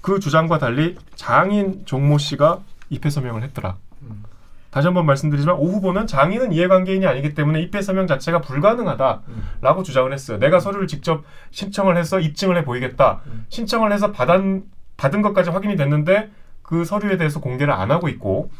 [0.00, 3.76] 그 주장과 달리 장인 종모 씨가 입회 서명을 했더라.
[4.02, 4.24] 음.
[4.70, 10.38] 다시 한번 말씀드리지만 오 후보는 장인은 이해관계인이 아니기 때문에 입회 서명 자체가 불가능하다라고 주장을 했어요.
[10.38, 13.20] 내가 서류를 직접 신청을 해서 입증을 해 보이겠다.
[13.50, 14.64] 신청을 해서 받은
[14.96, 16.30] 받은 것까지 확인이 됐는데
[16.62, 18.50] 그 서류에 대해서 공개를 안 하고 있고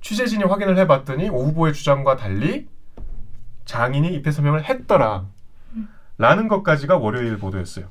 [0.00, 2.66] 취재진이 확인을 해봤더니 오 후보의 주장과 달리
[3.66, 5.26] 장인이 입회 서명을 했더라.
[6.18, 7.86] 라는 것까지가 월요일 보도였어요.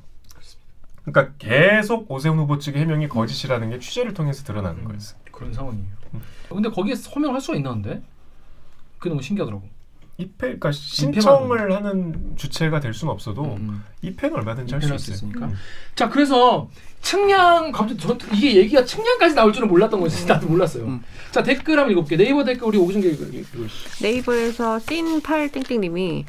[1.04, 5.18] 그러니까 계속 오세훈 후보 측의 해명이 거짓이라는 게 취재를 통해서 드러나는 거였어요.
[5.30, 5.86] 그런 상황이에요.
[6.48, 8.02] 근데 거기에 서명할 수가 있나는데?
[8.98, 9.62] 그게 너무 신기하더라고.
[10.18, 13.58] 입회, 그러니까 신청을 하는 주체가 될 수는 없어도
[14.00, 15.14] 입회는 얼마든지 할 수 있어요.
[15.14, 15.50] 있으니까.
[15.94, 16.70] 자, 그래서
[17.02, 20.26] 측량 갑자기 저 이게 얘기가 측량까지 나올 줄은 몰랐던 거지.
[20.26, 21.00] 나도 몰랐어요.
[21.30, 22.16] 자, 댓글 한번 읽어볼게.
[22.16, 23.26] 네이버 댓글 우리 오기정 읽어.
[24.00, 26.24] 네이버에서 찐팔 땡땡님이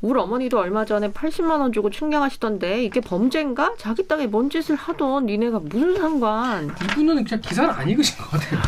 [0.00, 3.74] 우리 어머니도 얼마 전에 80만 원 주고 측량하시던데 이게 범죄인가?
[3.78, 6.70] 자기 땅에 뭔 짓을 하던 니네가 무슨 상관?
[6.92, 8.60] 이분은 그냥 기사를 안 읽으신 것 같아요.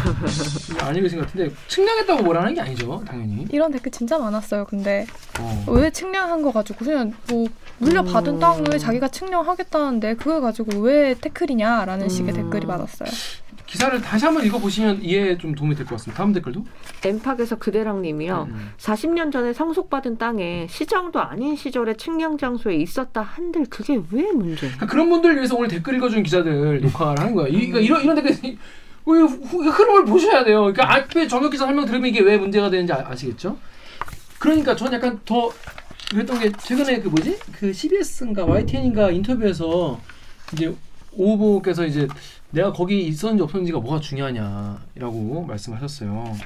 [0.88, 3.46] 안 읽으신 것 같은데 측량했다고 뭐라는 게 아니죠, 당연히.
[3.52, 4.64] 이런 댓글 진짜 많았어요.
[4.64, 5.06] 근데
[5.38, 5.64] 어.
[5.68, 7.46] 왜 측량한 거 가지고 그냥 뭐
[7.78, 8.38] 물려받은 음.
[8.40, 13.08] 땅을 자기가 측량하겠다는데 그걸 가지고 왜 태클이냐라는 식의 댓글이 많았어요.
[13.70, 16.18] 기사를 다시 한번 읽어보시면 이해에 좀 도움이 될 것 같습니다.
[16.18, 16.64] 다음 댓글도.
[17.04, 18.48] 엠팍에서 그대랑님이요.
[18.50, 18.72] 음.
[18.76, 24.62] 40년 전에 상속받은 땅에 시장도 아닌 시절에 측량 장소에 있었다 한들 그게 왜 문제?
[24.66, 27.46] 그러니까 그런 분들 위해서 오늘 댓글 읽어준 기자들 녹화를 하는 거야.
[27.46, 28.58] 이, 그러니까 이런 이런 댓글
[29.06, 30.62] 흐름을 보셔야 돼요.
[30.62, 33.56] 그러니까 앞에 정혁 기자 설명 들으면 이게 왜 문제가 되는지 아, 시겠죠
[34.40, 35.48] 그러니까 저는 약간 더
[36.10, 40.00] 그랬던 게 최근에 그 뭐지 그 CBS인가 YTN인가 인터뷰에서
[40.52, 40.74] 이제
[41.12, 42.08] 오 후보께서 이제
[42.50, 46.36] 내가 거기 있었는지 없었는지가 뭐가 중요하냐라고 말씀하셨어요.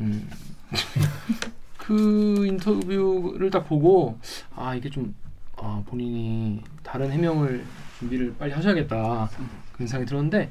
[0.00, 0.28] 음.
[1.78, 4.18] 그 인터뷰를 딱 보고
[4.54, 5.14] 아 이게 좀
[5.56, 7.64] 아, 본인이 다른 해명을
[7.98, 9.30] 준비를 빨리 하셔야겠다
[9.72, 10.50] 그런 생각이 들었는데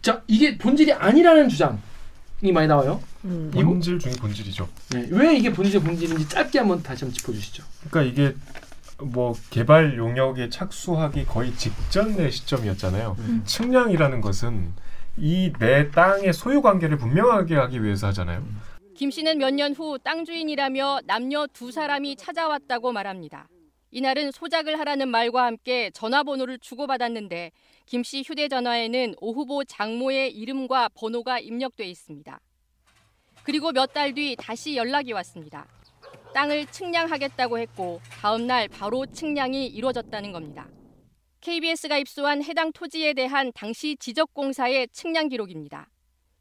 [0.00, 3.00] 자 이게 본질이 아니라는 주장이 많이 나와요.
[3.24, 3.50] 음.
[3.52, 4.68] 본질 중에 본질이죠.
[4.90, 7.62] 네, 왜 이게 본질 본질인지 짧게 한번 다시 한번 짚어주시죠.
[7.90, 8.34] 그러니까 이게
[9.04, 13.16] 뭐 개발 용역에 착수하기 거의 직전의 시점이었잖아요.
[13.18, 13.42] 음.
[13.46, 14.72] 측량이라는 것은
[15.18, 18.42] 이 내 땅의 소유 관계를 분명하게 하기 위해서 하잖아요.
[18.96, 23.48] 김 씨는 몇 년 후 땅 주인이라며 남녀 두 사람이 찾아왔다고 말합니다.
[23.90, 27.50] 이날은 소작을 하라는 말과 함께 전화번호를 주고받았는데
[27.84, 32.40] 김 씨 휴대전화에는 오 후보 장모의 이름과 번호가 입력돼 있습니다.
[33.42, 35.66] 그리고 몇 달 뒤 다시 연락이 왔습니다.
[36.32, 40.68] 땅을 측량하겠다고 했고 다음 날 바로 측량이 이루어졌다는 겁니다.
[41.40, 45.88] KBS가 입수한 해당 토지에 대한 당시 지적공사의 측량 기록입니다.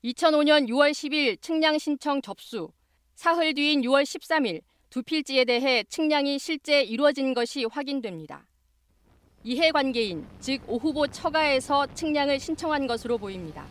[0.03, 2.71] 2005년 6월 10일 측량 신청 접수,
[3.15, 8.45] 사흘 뒤인 6월 13일 두 필지에 대해 측량이 실제 이루어진 것이 확인됩니다.
[9.43, 13.65] 이해관계인, 즉 오 후보 처가에서 측량을 신청한 것으로 보입니다.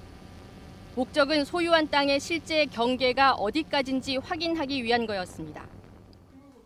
[0.97, 5.80] 목적은 소유한 땅의 실제 경계가 어디까지인지 확인하기 위한 거였습니다.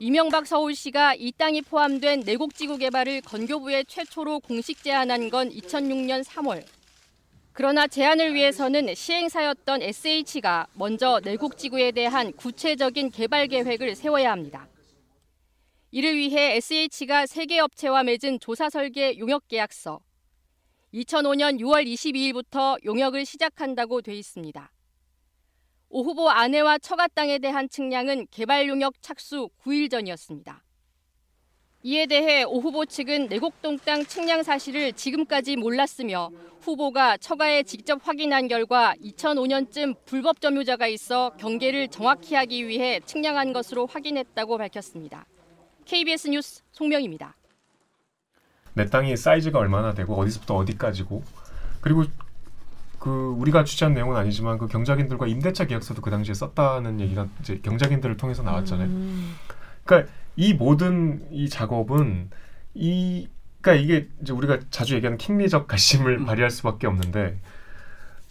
[0.01, 6.65] 이명박 서울시가 이 땅이 포함된 내곡지구 개발을 건교부에 최초로 공식 제안한 건 2006년 3월.
[7.53, 14.67] 그러나 제안을 위해서는 시행사였던 SH가 먼저 내곡지구에 대한 구체적인 개발 계획을 세워야 합니다.
[15.93, 20.01] 이를 위해 SH가 세계 업체와 맺은 조사 설계 용역 계약서
[20.93, 24.74] 2005년 6월 22일부터 용역을 시작한다고 돼 있습니다.
[25.97, 30.61] 오 후보 아내와 처가 땅에 대한 측량은 개발 용역 착수 9일 전이었습니다.
[31.85, 36.33] 이에 대해 오 후보 측은 내곡동 땅 측량 사실을 지금까지 몰랐으며
[36.63, 43.87] 후보가 처가에 직접 확인한 결과 2005년쯤 불법 점유자가 있어 경계를 정확히 하기 위해 측량한 것으로
[43.87, 45.27] 확인했다고 밝혔습니다.
[45.85, 47.37] KBS 뉴스 송명입니다.
[48.73, 51.23] 내 땅이 사이즈가 얼마나 되고 어디서부터 어디까지고
[51.81, 52.03] 그리고
[53.05, 58.17] 그 우리가 취재한 내용은 아니지만 그 경작인들과 임대차 계약서도 그 당시에 썼다는 얘기가 이제 경작인들을
[58.17, 58.89] 통해서 나왔잖아요.
[58.89, 59.35] 음.
[59.85, 62.31] 그러니까 이 모든 이 작업은
[62.73, 63.29] 이
[63.61, 67.39] 그러니까 이게 이제 우리가 자주 얘기하는 킹리적 가심을 발휘할 수밖에 없는데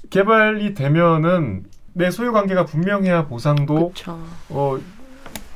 [0.09, 4.19] 개발이 되면은 내 소유 관계가 분명해야 보상도 그쵸.
[4.49, 4.80] 어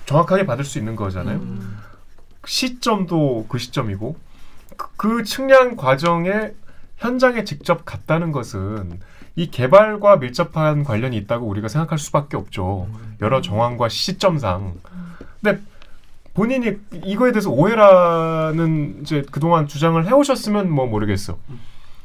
[0.06, 1.40] 정확하게 받을 수 있는 거잖아요.
[1.40, 1.78] 음.
[2.46, 4.16] 시점도 그 시점이고
[4.78, 6.52] 그, 그 측량 과정에
[6.98, 9.00] 현장에 직접 갔다는 것은
[9.36, 12.88] 이 개발과 밀접한 관련이 있다고 우리가 생각할 수밖에 없죠.
[13.22, 14.76] 여러 정황과 시점상.
[15.42, 15.62] 근데
[16.34, 21.38] 본인이 이거에 대해서 오해라는 이제 그동안 주장을 해오셨으면 뭐 모르겠어.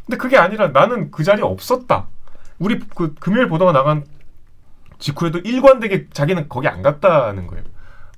[0.07, 2.07] 근데 그게 아니라 나는 그 자리에 없었다.
[2.59, 4.05] 우리 그 금요일 보도가 나간
[4.99, 7.65] 직후에도 일관되게 자기는 거기 안 갔다는 거예요.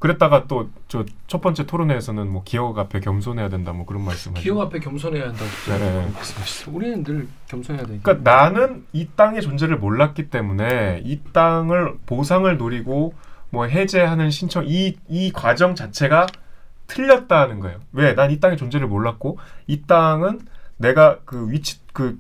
[0.05, 4.61] 그랬다가 또 저 첫 번째 토론회에서는 뭐 기억 앞에 겸손해야 된다 뭐 그런 말씀을 기업
[4.61, 6.11] 앞에 겸손해야 한다고 네네.
[6.15, 6.75] 말씀하셨어요.
[6.77, 8.03] 우리는 늘 겸손해야 되니까.
[8.15, 13.15] 그러니까 나는 이 땅의 존재를 몰랐기 때문에 이 땅을 보상을 노리고
[13.49, 16.27] 뭐 해제하는 신청 이 이 과정 자체가
[16.87, 17.79] 틀렸다는 거예요.
[17.93, 18.15] 왜?
[18.15, 20.41] 난 이 땅의 존재를 몰랐고 이 땅은
[20.77, 22.19] 내가 그 위치 그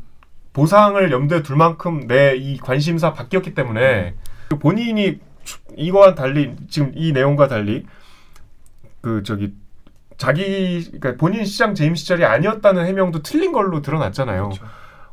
[0.54, 4.14] 보상을 염두에 둘 만큼 내 이 관심사 바뀌었기 때문에
[4.48, 5.20] 그 본인이 추-
[5.76, 7.86] 이거와 달리 지금 이 내용과 달리
[9.00, 9.54] 그 저기
[10.16, 14.50] 자기 그러니까 본인 시장 재임 시절이 아니었다는 해명도 틀린 걸로 드러났잖아요.
[14.50, 14.64] 그렇죠.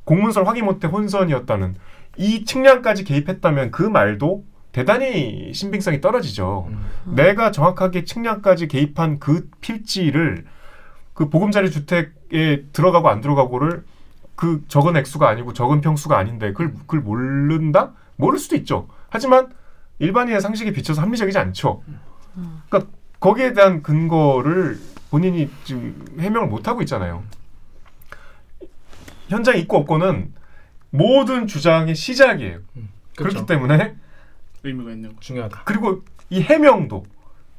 [0.04, 1.76] 공문서를 확인 못해 혼선이었다는
[2.18, 6.68] 이 측량까지 개입했다면 그 말도 대단히 신빙성이 떨어지죠.
[6.70, 7.16] 음.
[7.16, 10.46] 내가 정확하게 측량까지 개입한 그 필지를
[11.14, 13.84] 그 보금자리 주택에 들어가고 안 들어가고를
[14.36, 17.92] 그 적은 액수가 아니고 적은 평수가 아닌데 그걸 그걸 모른다?
[18.16, 18.88] 모를 수도 있죠.
[19.10, 19.50] 하지만
[20.02, 21.84] 일반인의 상식에 비춰서 합리적이지 않죠.
[22.68, 24.80] 그러니까 거기에 대한 근거를
[25.12, 27.24] 본인이 지금 해명을 못 하고 있잖아요.
[29.30, 30.34] 현장 있고 없고는
[30.89, 32.60] 모든 주장의 시작이에요.
[33.16, 33.45] 그렇죠.
[33.45, 33.95] 그렇기 때문에
[34.64, 35.20] 의미가 있는 거.
[35.20, 35.62] 중요하다.
[35.66, 37.06] 그리고 이 해명도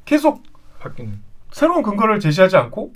[0.03, 0.43] 계속
[0.79, 1.21] 바뀌는.
[1.51, 2.91] 새로운 근거를 제시하지 않고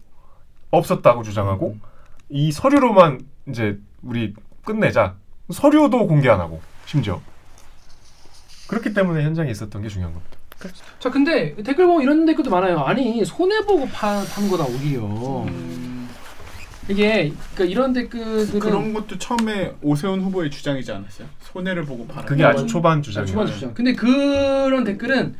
[0.71, 1.81] 없었다고 주장하고 음.
[2.29, 4.33] 이 서류로만 이제 우리
[4.65, 5.15] 끝내자
[5.51, 7.21] 서류도 공개 안 하고 심지어
[8.67, 10.37] 그렇기 때문에 현장에 있었던 게 중요한 겁니다.
[10.99, 12.79] 자 근데 댓글 보면 이런 댓글도 많아요.
[12.79, 15.01] 아니 손해 보고 파, 파는 거다 오히려.
[15.03, 16.09] 음,
[16.89, 21.27] 이게 그러니까 이런 댓글들은 그런 것도 처음에 오세훈 후보의 주장이지 않았어요?
[21.41, 22.25] 손해를 보고 팔아.
[22.25, 23.31] 그게 아주 초반 주장이에요.
[23.31, 23.73] 초반 주장.
[23.73, 25.35] 근데 그런 댓글은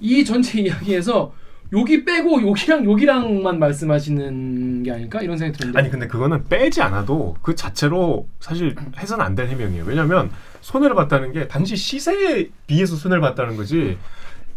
[0.00, 1.32] 이 전체 이야기에서
[1.72, 5.78] 여기 빼고 여기랑 여기랑만 말씀하시는 게 아닐까 이런 생각이 드는데.
[5.78, 9.84] 아니 근데 그거는 빼지 않아도 그 자체로 사실 해서는 안 될 해명이에요.
[9.86, 13.96] 왜냐하면 손해를 봤다는 게 단지 시세에 비해서 손해를 봤다는 거지.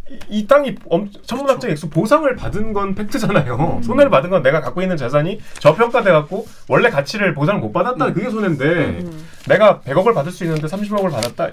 [0.10, 3.82] 이, 이 땅이 엄, 천문학적 액수 보상을 받은 건 팩트잖아요.
[3.84, 8.12] 손해를 받은 건 내가 갖고 있는 자산이 저평가돼 갖고 원래 가치를 보상을 못 받았다.
[8.14, 9.06] 그게 손해인데
[9.48, 11.50] 내가 100억을 받을 수 있는데 30억을 받았다.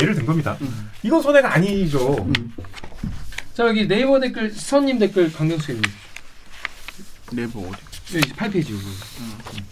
[0.00, 0.56] 예를 든 겁니다.
[1.02, 2.26] 이건 손해가 아니죠.
[3.54, 5.82] 자 여기 네이버 댓글 선님 댓글 강경수 님
[7.32, 8.16] 네이버 어디?
[8.16, 9.62] 여기 8페이지 여기.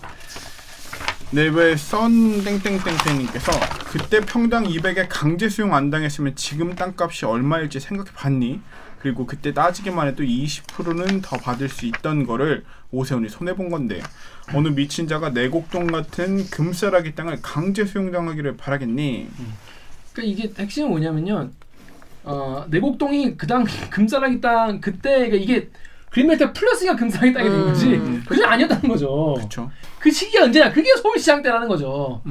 [1.33, 3.53] 네이버의 썬 땡땡땡땡님께서
[3.91, 8.61] 그때 평당 200에 강제 수용 안 당했으면 지금 땅값이 얼마일지 생각해 봤니?
[9.01, 14.01] 그리고 그때 따지기만 해도 20%는 더 받을 수 있던 거를 오세훈이 손해 본 건데
[14.55, 19.29] 어느 미친 자가 내곡동 같은 금싸라기 땅을 강제 수용당하기를 바라겠니?
[20.13, 21.51] 그러니까 이게 핵심은 뭐냐면요.
[22.25, 25.69] 어, 내곡동이 그당 금사라기 땅 그때 그러니까 이게
[26.11, 28.23] 그린멜트 플러스가 금사라기 땅이 된 거지.
[28.27, 29.35] 그게 아니었다는 거죠.
[29.37, 29.71] 그렇죠.
[29.99, 30.73] 그 시기가 언제냐?
[30.73, 32.23] 그게 서울시장 때라는 거죠.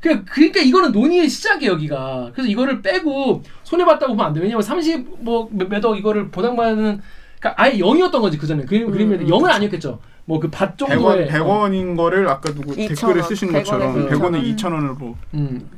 [0.00, 2.30] 그 그러니까 이거는 논의의 시작이에요, 여기가.
[2.32, 4.40] 그래서 이거를 빼고 손해 봤다고 보면 안 돼.
[4.40, 7.00] 왜냐면 30뭐몇억 이거를 보상받는
[7.40, 8.64] 그러니까 아예 0이었던 거지 그 전에.
[8.64, 10.00] 그 그림에 0은 아니었겠죠.
[10.24, 14.10] 뭐 그밭 100원, 정도의 100원인 거를 아까 누구 2,000원, 댓글에 쓰신 100원에 것처럼 2,000원.
[14.10, 15.16] 100원에 2,000원을 보.
[15.34, 15.70] 음.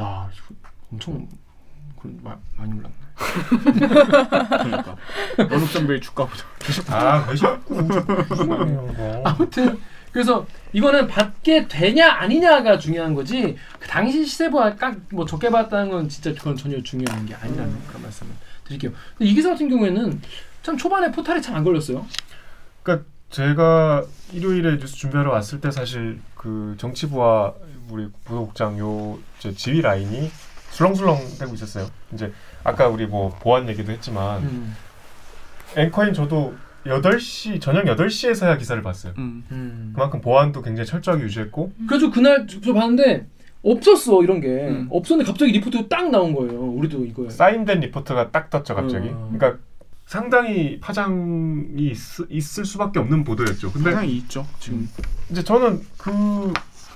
[0.00, 0.30] 야,
[0.90, 1.28] 엄청
[2.00, 2.94] 그 마, 많이 올랐네.
[3.18, 4.96] 그러니까
[5.38, 6.44] 어느 선배의 주가보다.
[6.88, 9.78] 아, 왜 아무튼
[10.12, 16.32] 그래서 이거는 받게 되냐 아니냐가 중요한 거지 그 당시 시세보다 깍뭐 적게 받았다는 건 진짜
[16.32, 18.32] 그건 전혀 중요한 게 아니라는 그런 말씀을
[18.64, 18.92] 드릴게요.
[19.16, 20.20] 근데 이 기사 같은 경우에는
[20.62, 22.06] 참 초반에 포탈이 잘 안 걸렸어요.
[22.82, 27.54] 그러니까 제가 일요일에 뉴스 준비하러 왔을 때 사실 그 정치부와
[27.90, 29.18] 우리 부국장 요
[29.56, 30.30] 지휘 라인이
[30.70, 31.90] 술렁술렁 되고 있었어요.
[32.12, 32.32] 이제
[32.64, 34.76] 아까 우리 뭐 보안 얘기도 했지만 음.
[35.76, 36.54] 앵커인 저도
[36.86, 39.12] 8시 저녁 8시에서야 기사를 봤어요.
[39.18, 39.92] 음.
[39.94, 43.26] 그만큼 보안도 굉장히 철저하게 유지했고 그래서 그날 저 봤는데
[43.62, 46.60] 없었어 이런 게 없었는데 갑자기 리포트가 딱 나온 거예요.
[46.60, 49.08] 우리도 이거 assign된 리포트가 딱 떴죠 갑자기.
[49.08, 49.30] 어.
[49.32, 49.60] 그러니까
[50.06, 51.96] 상당히 파장이 있,
[52.30, 53.72] 있을 수밖에 없는 보도였죠.
[53.72, 54.88] 근데 파장이 있죠 지금.
[55.30, 56.52] 이제 저는 그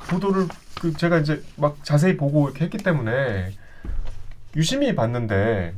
[0.09, 0.47] 보도를
[0.81, 3.53] 그 제가 이제 막 자세히 보고 이렇게 했기 때문에
[4.57, 5.75] 유심히 봤는데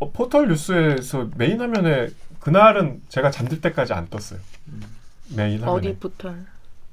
[0.00, 2.08] 어, 포털 뉴스에서 메인 화면에
[2.40, 4.38] 그날은 제가 잠들 때까지 안 떴어요.
[5.34, 6.46] 메인 화면에 어디 포털?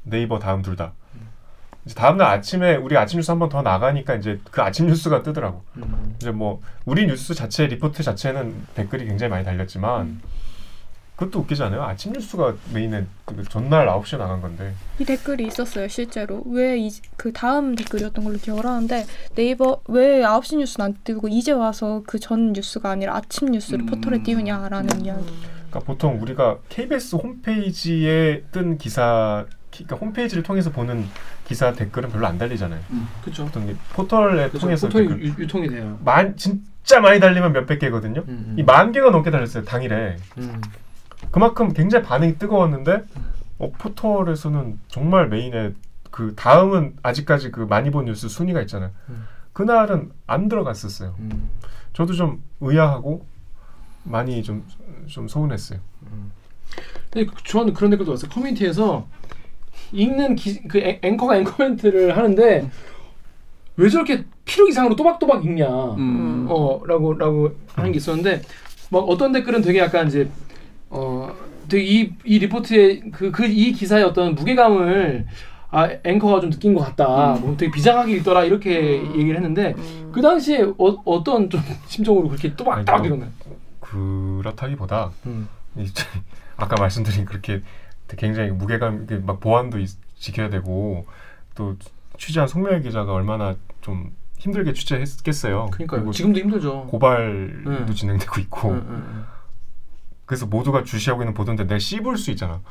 [0.03, 0.93] 네이버 다음 둘 다.
[1.86, 5.21] 이제 다음 날 아침에 우리 아침 뉴스 한 번 더 나가니까 이제 그 아침 뉴스가
[5.21, 5.63] 뜨더라고.
[6.17, 10.19] 이제 뭐 우리 뉴스 자체 리포트 자체는 댓글이 굉장히 많이 달렸지만
[11.16, 11.82] 그것도 웃기지 않아요?
[11.84, 17.76] 아침 뉴스가 메인에 그 전날 9시에 나간 건데 이 댓글이 있었어요 실제로 왜 그 다음
[17.76, 19.05] 댓글이었던 걸로 기억을 하는데
[19.36, 24.24] 네이버 왜 9시 뉴스는 안 뜨고 이제 와서 그 전 뉴스가 아니라 아침 뉴스를 포털에
[24.24, 25.26] 띄우냐라는 이야기
[25.70, 31.05] 그러니까 보통 우리가 KBS 홈페이지에 뜬 기사 그러니까 홈페이지를 통해서 보는
[31.47, 32.80] 기사 댓글은 별로 안 달리잖아요.
[33.22, 33.43] 그렇죠.
[33.45, 35.99] 보통 이 포털에 그래서 통해서 포털이 댓글- 유, 유통이 돼요.
[36.05, 38.24] 만 진짜 많이 달리면 몇백 개거든요.
[38.28, 40.16] 음, 이만 개가 넘게 달렸어요 당일에.
[41.26, 41.30] 음.
[41.32, 43.03] 그만큼 굉장히 반응이 뜨거웠는데
[43.59, 45.73] 어, 포털에서는 정말 메인에
[46.11, 48.91] 그 다음은 아직까지 그 많이 본 뉴스 순위가 있잖아요.
[49.09, 49.26] 음.
[49.53, 51.15] 그날은 안 들어갔었어요.
[51.93, 53.26] 저도 좀 의아하고
[54.03, 55.80] 많이 좀좀 서운했어요.
[57.09, 58.30] 근데 그- 저는 그런 댓글도 왔어요.
[58.30, 59.07] 커뮤니티에서
[59.93, 62.69] 읽는 기, 그 앵- 앵커가 앵커 멘트를 하는데
[63.78, 65.67] 왜 저렇게 필요 이상으로 또박또박 읽냐,
[66.49, 68.41] 어 라고 라고 하는 게 있었는데
[68.89, 70.30] 막 어떤 댓글은 되게 약간 이제
[70.95, 71.35] 어
[71.67, 75.25] 되게 이, 이 리포트의 그 그 이 기사의 어떤 무게감을
[75.71, 77.33] 아 앵커가 좀 느낀 것 같다.
[77.41, 79.75] 뭐 되게 비장하게 읽더라 이렇게 얘기를 했는데
[80.13, 83.29] 그 당시에 어, 어떤 좀 심정으로 그렇게 또박또박 읽었나요?
[83.81, 85.47] 그렇다기보다 음.
[85.77, 86.03] 이제
[86.57, 87.61] 아까 말씀드린 그렇게
[88.17, 91.05] 굉장히 무게감 막 보안도 있- 지켜야 되고
[91.55, 91.75] 또
[92.17, 95.67] 취재한 송명희 기자가 얼마나 좀 힘들게 취재했겠어요.
[95.71, 95.99] 그러니까요.
[96.01, 96.85] 그리고 지금도 힘들죠.
[96.87, 97.87] 고발도 음.
[97.93, 99.25] 진행되고 있고 음, 음,
[100.26, 102.61] 그래서 모두가 주시하고 있는 보도인데 내가 씹을 수 있잖아.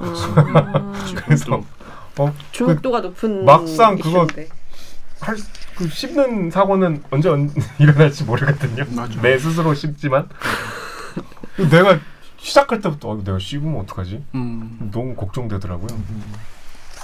[0.00, 0.92] 음.
[1.16, 1.62] 그래서
[2.18, 4.48] 어, 중독도가 높은 막상 그거 이슈인데.
[5.20, 5.36] 할,
[5.76, 8.84] 그 씹는 사고는 언제 언, 일어날지 모르거든요.
[9.22, 10.28] 내 스스로 씹지만
[11.70, 11.98] 내가
[12.38, 14.22] 시작할 때부터 어, 내가 씹으면 어떡하지?
[14.32, 15.88] 너무 걱정되더라고요.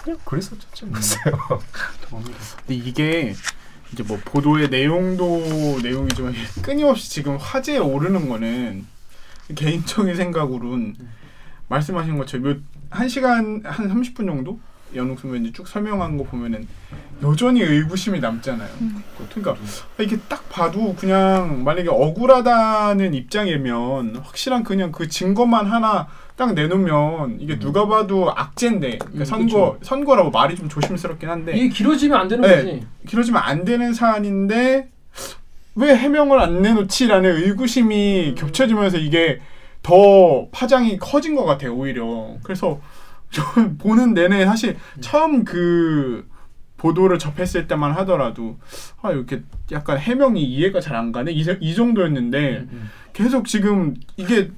[0.03, 0.91] 그냥 그랬었죠.
[0.93, 1.39] 글쎄요.
[2.11, 3.35] 근데 이게
[3.93, 8.87] 이제 뭐 보도의 내용도 내용이지만 끊임없이 지금 화제에 오르는 거는
[9.55, 10.95] 개인적인 생각으로는
[11.69, 12.59] 말씀하신 것처럼 몇-
[12.91, 14.59] 한 시간 한 30분 정도
[14.95, 16.69] 연욱 선배님 쭉 설명한 거 보면은
[17.23, 18.69] 여전히 의구심이 남잖아요.
[19.31, 19.57] 그러니까
[19.99, 27.59] 이게 딱 봐도 그냥 만약에 억울하다는 입장이면 확실한 그냥 그 증거만 하나 딱 내놓으면 이게
[27.59, 29.79] 누가 봐도 악재인데 그러니까 음, 선거 그쵸.
[29.83, 32.57] 선거라고 말이 좀 조심스럽긴 한데 이게 길어지면 안 되는 네.
[32.57, 32.87] 거지.
[33.09, 34.91] 길어지면 안 되는 사안인데
[35.77, 39.41] 왜 해명을 안 내놓지라는 의구심이 겹쳐지면서 이게
[39.83, 42.37] 더 파장이 커진 것 같아요 오히려.
[42.43, 42.81] 그래서
[43.31, 43.45] 좀
[43.79, 46.29] 보는 내내 사실 처음 그
[46.77, 48.59] 보도를 접했을 때만 하더라도
[49.03, 51.33] 아 이렇게 약간 해명이 이해가 잘 안 가네?
[51.33, 52.67] 이, 세- 이 정도였는데
[53.13, 54.51] 계속 지금 이게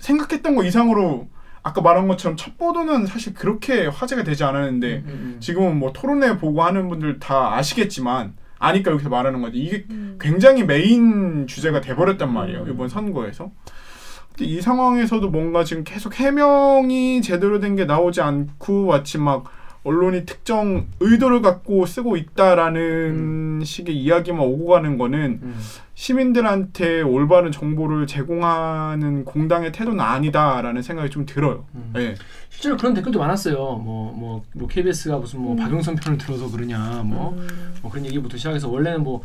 [0.00, 1.28] 생각했던 거 이상으로
[1.62, 5.04] 아까 말한 것처럼 첫 보도는 사실 그렇게 화제가 되지 않았는데
[5.40, 9.58] 지금은 뭐 토론회 보고 하는 분들 다 아시겠지만 아니까 여기서 말하는 거지.
[9.58, 9.86] 이게
[10.20, 13.50] 굉장히 메인 주제가 돼버렸단 말이에요 이번 선거에서.
[14.38, 19.44] 이 상황에서도 뭔가 지금 계속 해명이 제대로 된 게 나오지 않고 마치 막
[19.82, 25.54] 언론이 특정 의도를 갖고 쓰고 있다라는 식의 이야기만 오고 가는 거는
[25.94, 31.64] 시민들한테 올바른 정보를 제공하는 공당의 태도는 아니다라는 생각이 좀 들어요.
[31.94, 32.14] 네.
[32.48, 33.56] 실제로 그런 댓글도 많았어요.
[33.56, 37.36] 뭐, 뭐, 뭐 KBS가 무슨 뭐 박용선 편을 들어서 그러냐, 뭐,
[37.82, 39.22] 뭐 그런 얘기부터 시작해서 원래는 뭐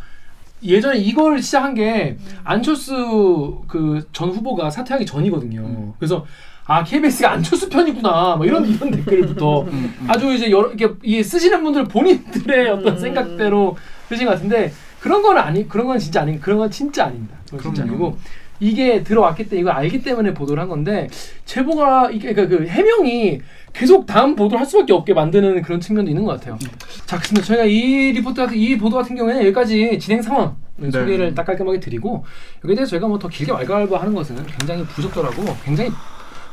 [0.64, 5.94] 예전에 이걸 시작한 게 안철수 그 전 후보가 사퇴하기 전이거든요.
[6.00, 6.26] 그래서
[6.68, 9.68] 아 KBS가 안철수 편이구나, 뭐 이런 이런 댓글부터
[10.08, 13.78] 아주 이제 여러 이렇게 이 쓰시는 분들 본인들의 어떤 생각대로
[14.10, 17.38] 쓰신 것 같은데 그런 건 아니 그런 건 진짜 아닌 그런 건 진짜 아닙니다.
[17.46, 18.06] 그건 진짜 그럼요.
[18.06, 18.18] 아니고
[18.60, 21.08] 이게 들어왔기 때문에 이걸 알기 때문에 보도를 한 건데
[21.44, 23.42] 제보가 이게 그러니까 그 해명이
[23.74, 26.58] 계속 다음 보도를 할 수밖에 없게 만드는 그런 측면도 있는 것 같아요.
[27.06, 27.46] 자, 그렇습니다.
[27.46, 32.26] 저희가 이 리포트 같은 이 보도 같은 경우에는 여기까지 진행 상황 소개를 딱 깔끔하게 드리고
[32.64, 35.92] 여기에 대해서 저희가 뭐 더 길게 왈가왈부하는 것은 굉장히 부적절하고 굉장히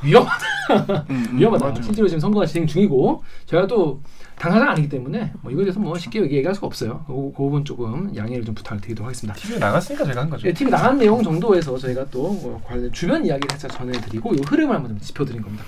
[0.03, 0.46] 위험하다.
[1.32, 1.64] 위험하다.
[1.66, 1.82] 맞아요.
[1.82, 4.00] 실제로 지금 선거가 진행 중이고 저희가 또
[4.38, 7.05] 당사자가 아니기 때문에 뭐 이거에 대해서 뭐 쉽게 얘기할 수가 없어요.
[7.07, 9.38] 그, 그 부분 조금 양해를 좀 부탁드리도록 하겠습니다.
[9.38, 10.46] TV에 나갔으니까 제가 한 거죠.
[10.46, 14.74] 네, TV 나간 내용 정도에서 저희가 또 어, 관련 주변 이야기를 살짝 전해드리고 이 흐름을
[14.74, 15.64] 한번 좀 짚어드린 겁니다.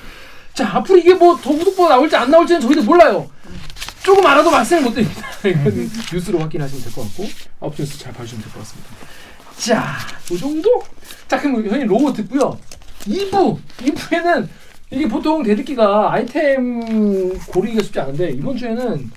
[0.55, 3.29] 자 앞으로 이게 뭐 더 구독보 나올지 안 나올지는 저희도 몰라요.
[4.03, 5.23] 조금 알아도 말씀을 못 드립니다.
[5.45, 7.25] 이건 뉴스로 확인하시면 될 것 같고
[7.61, 8.91] 아홉 뉴스 잘 봐주시면 될 것 같습니다.
[9.57, 9.97] 자,
[10.33, 10.83] 이 정도?
[11.29, 12.59] 자, 그럼 형님 로고 듣고요.
[13.07, 13.59] 2부!
[13.79, 14.49] 2부에는
[14.91, 19.11] 이게 보통 대듣기가 아이템 고르기가 쉽지 않은데 이번 주에는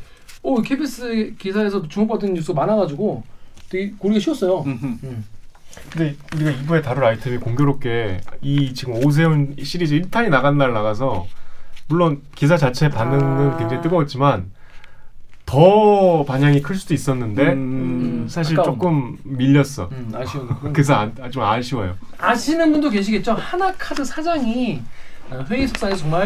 [0.43, 3.23] 오 KBS 기사에서 주목받은 뉴스 많아가지고
[3.69, 4.61] 되게 고르기가 쉬웠어요.
[4.61, 5.25] 음.
[5.91, 11.27] 근데 우리가 2부에 다룰 아이템이 공교롭게 이 지금 오세훈 시리즈 1탄이 나간 날 나가서
[11.87, 13.57] 물론 기사 자체 반응은 아.
[13.57, 14.51] 굉장히 뜨거웠지만
[15.47, 19.87] 더 반향이 클 수도 있었는데 음, 사실 아까운 조금 밀렸어.
[19.93, 21.95] 음, 아쉬운 그래서 아, 좀 아쉬워요.
[22.19, 23.31] 아시는 분도 계시겠죠.
[23.33, 24.81] 하나 카드 사장이
[25.31, 26.25] 어, 회의석상에서 정말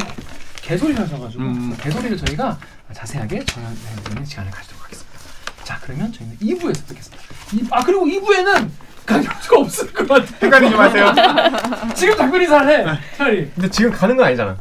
[0.55, 1.77] 개소리를 하셔가지고 음.
[1.79, 2.57] 개소리를 저희가
[2.93, 5.19] 자세하게 전해드리는 시간을 가지도록 하겠습니다.
[5.63, 7.23] 자 그러면 저희는 2부에서 뵙겠습니다.
[7.53, 8.69] 이, 아 그리고 2부에는
[9.05, 10.37] 강력수가 없을 것 같아요.
[10.41, 11.13] 헷갈리지 마세요.
[11.95, 12.99] 지금 작별 인사를 해.
[13.17, 14.57] 차라리 근데 지금 가는 건 아니잖아.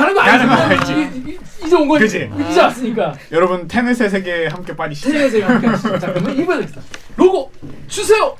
[0.00, 0.54] 가는 거 가는 거.
[0.54, 0.92] 알지.
[1.26, 2.04] 이- 이제 온 거지.
[2.06, 3.14] 이제 왔으니까.
[3.32, 5.10] 여러분 테넷의 세계에 함께 빠지시죠.
[5.10, 5.98] 테레비에서 함께 하시죠.
[5.98, 6.82] 자 그러면 2부에 뵙겠습니다.
[7.16, 7.50] 로고
[7.88, 8.36] 주세요.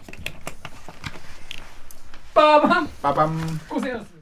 [2.34, 3.60] 빠밤 빠밤.
[3.68, 4.15] 고생하셨습니다.